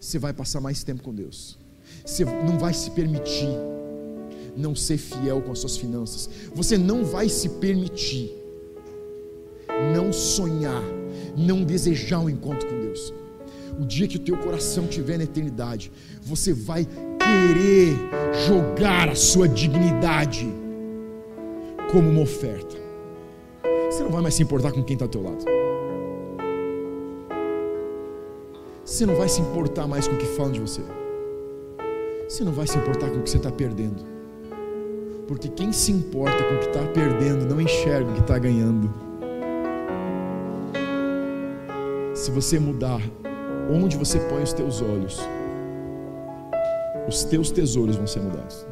[0.00, 1.58] Você vai passar mais tempo com Deus.
[2.04, 3.48] Você não vai se permitir
[4.56, 6.28] não ser fiel com as suas finanças.
[6.54, 8.32] Você não vai se permitir
[9.94, 10.82] não sonhar,
[11.36, 13.12] não desejar um encontro com Deus.
[13.78, 15.92] O dia que o teu coração estiver na eternidade,
[16.22, 16.88] você vai
[17.26, 17.96] querer
[18.46, 20.52] jogar a sua dignidade
[21.90, 22.76] como uma oferta.
[23.90, 25.44] Você não vai mais se importar com quem está ao teu lado.
[28.84, 30.82] Você não vai se importar mais com o que falam de você.
[32.28, 34.04] Você não vai se importar com o que você está perdendo.
[35.26, 38.92] Porque quem se importa com o que está perdendo não enxerga o que está ganhando.
[42.14, 43.00] Se você mudar
[43.70, 45.20] onde você põe os teus olhos,
[47.08, 48.66] os teus tesouros vão ser mudados.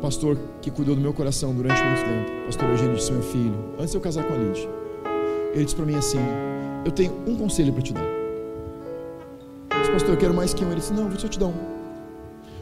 [0.00, 3.90] Pastor que cuidou do meu coração durante muito tempo, pastor Eugênio disse meu filho, antes
[3.90, 4.68] de eu casar com a Lid,
[5.52, 6.18] ele disse para mim assim:
[6.84, 8.04] Eu tenho um conselho para te dar.
[8.04, 10.68] Eu disse, pastor, eu quero mais que um.
[10.68, 11.54] Ele disse: Não, vou só te dar um.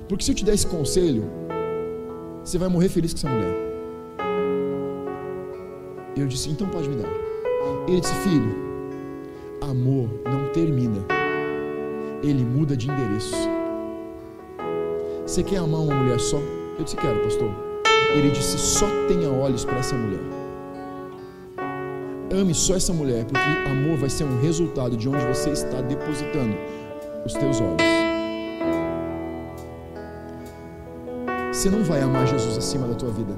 [0.09, 1.25] Porque se eu te der esse conselho,
[2.43, 3.55] você vai morrer feliz com essa mulher.
[6.17, 7.11] Eu disse: Então pode me dar.
[7.87, 8.55] Ele disse: Filho,
[9.61, 11.16] amor não termina
[12.23, 13.37] ele muda de endereço.
[15.27, 16.39] Você quer amar uma mulher só?
[16.79, 17.51] Eu disse: Quero, pastor.
[18.15, 20.21] Ele disse: Só tenha olhos para essa mulher.
[22.33, 26.57] Ame só essa mulher, porque amor vai ser um resultado de onde você está depositando
[27.25, 27.83] os teus olhos.
[31.53, 33.35] Você não vai amar Jesus acima da tua vida,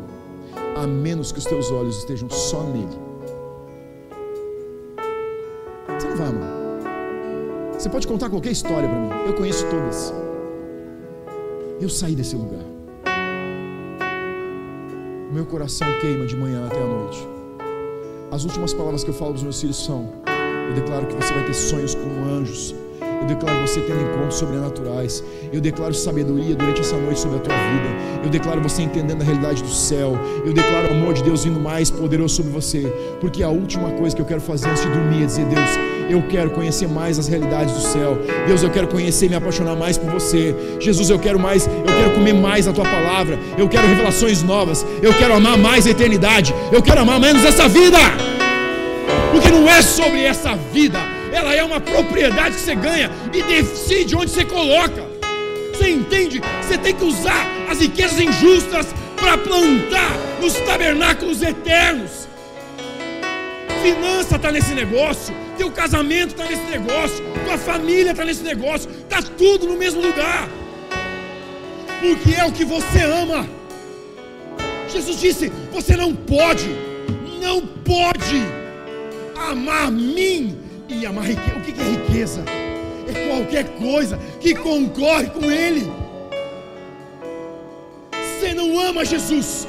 [0.77, 3.08] a menos que os teus olhos estejam só nele.
[7.79, 10.13] Você pode contar qualquer história para mim, eu conheço todas.
[11.81, 12.65] Eu saí desse lugar.
[15.31, 17.29] meu coração queima de manhã até a noite.
[18.33, 20.13] As últimas palavras que eu falo para os meus filhos são:
[20.69, 22.75] Eu declaro que você vai ter sonhos como anjos.
[23.01, 25.23] Eu declaro você tendo encontros sobrenaturais.
[25.53, 28.25] Eu declaro sabedoria durante essa noite sobre a tua vida.
[28.25, 30.19] Eu declaro você entendendo a realidade do céu.
[30.45, 32.83] Eu declaro o amor de Deus vindo mais poderoso sobre você.
[33.21, 35.71] Porque a última coisa que eu quero fazer antes de dormir é dizer: Deus,
[36.09, 38.19] eu quero conhecer mais as realidades do céu.
[38.47, 40.55] Deus, eu quero conhecer e me apaixonar mais por você.
[40.81, 43.39] Jesus, eu quero mais, eu quero comer mais a tua palavra.
[43.57, 44.85] Eu quero revelações novas.
[45.03, 46.55] Eu quero amar mais a eternidade.
[46.73, 47.99] Eu quero amar menos essa vida.
[49.33, 50.99] Porque não é sobre essa vida
[51.33, 55.05] ela é uma propriedade que você ganha e decide onde você coloca.
[55.73, 56.41] Você entende?
[56.63, 58.87] Você tem que usar as riquezas injustas
[59.17, 62.29] para plantar nos tabernáculos eternos.
[63.83, 69.21] Finança está nesse negócio, teu casamento está nesse negócio, tua família está nesse negócio, está
[69.21, 70.49] tudo no mesmo lugar.
[72.01, 73.47] Porque é o que você ama.
[74.89, 76.69] Jesus disse: você não pode,
[77.43, 78.41] não pode
[79.51, 80.57] amar mim
[80.89, 81.59] e amar riqueza.
[81.59, 82.45] O que é riqueza?
[83.09, 85.91] É qualquer coisa que concorre com Ele.
[88.13, 89.67] Você não ama Jesus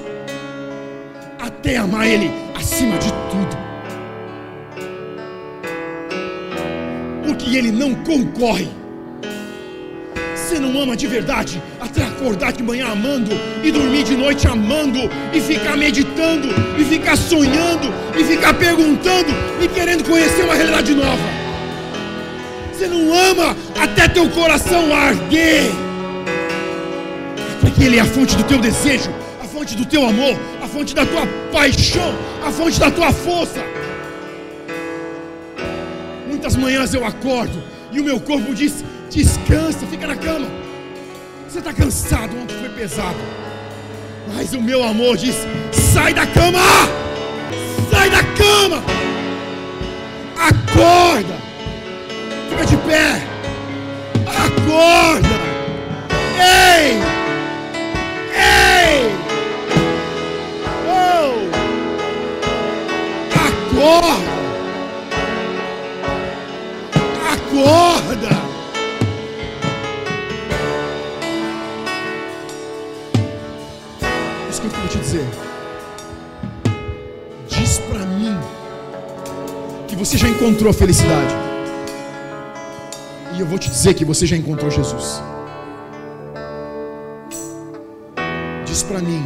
[1.39, 3.68] até amar Ele acima de tudo.
[7.29, 8.67] Porque Ele não concorre.
[10.35, 13.29] Você não ama de verdade até acordar de manhã amando
[13.63, 14.97] e dormir de noite amando
[15.31, 19.29] e ficar meditando e ficar sonhando e ficar perguntando
[19.61, 21.21] e querendo conhecer uma realidade nova.
[22.73, 25.69] Você não ama até teu coração arder.
[27.61, 30.95] Porque ele é a fonte do teu desejo, a fonte do teu amor, a fonte
[30.95, 32.11] da tua paixão,
[32.43, 33.63] a fonte da tua força.
[36.39, 37.61] Muitas manhãs eu acordo
[37.91, 40.47] e o meu corpo diz: Descansa, fica na cama.
[41.45, 43.17] Você está cansado, ontem foi pesado.
[44.33, 45.35] Mas o meu amor diz:
[45.73, 46.61] sai da cama!
[47.91, 48.81] Sai da cama!
[50.37, 51.35] Acorda!
[52.49, 53.21] Fica de pé!
[54.25, 55.27] Acorda!
[56.39, 57.08] Ei!
[80.09, 81.35] Você já encontrou a felicidade.
[83.35, 85.21] E eu vou te dizer que você já encontrou Jesus.
[88.65, 89.23] Diz para mim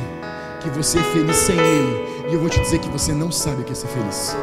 [0.60, 2.28] que você é feliz sem Ele.
[2.30, 4.36] E eu vou te dizer que você não sabe o que é ser feliz.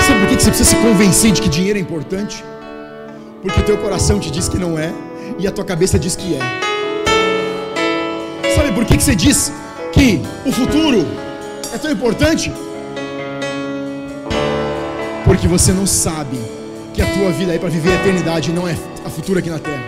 [0.00, 2.42] Sabe por que você precisa se convencer de que dinheiro é importante?
[3.42, 4.94] Porque o teu coração te diz que não é
[5.38, 6.40] e a tua cabeça diz que é.
[8.56, 9.52] Sabe por que você diz
[10.46, 11.04] o futuro
[11.74, 12.52] é tão importante?
[15.24, 16.38] Porque você não sabe
[16.94, 19.50] que a tua vida é para viver a eternidade e não é a futura aqui
[19.50, 19.84] na terra.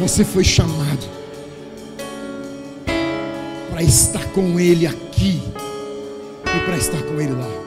[0.00, 1.06] Você foi chamado
[3.70, 5.42] para estar com Ele aqui
[6.44, 7.65] e para estar com Ele lá.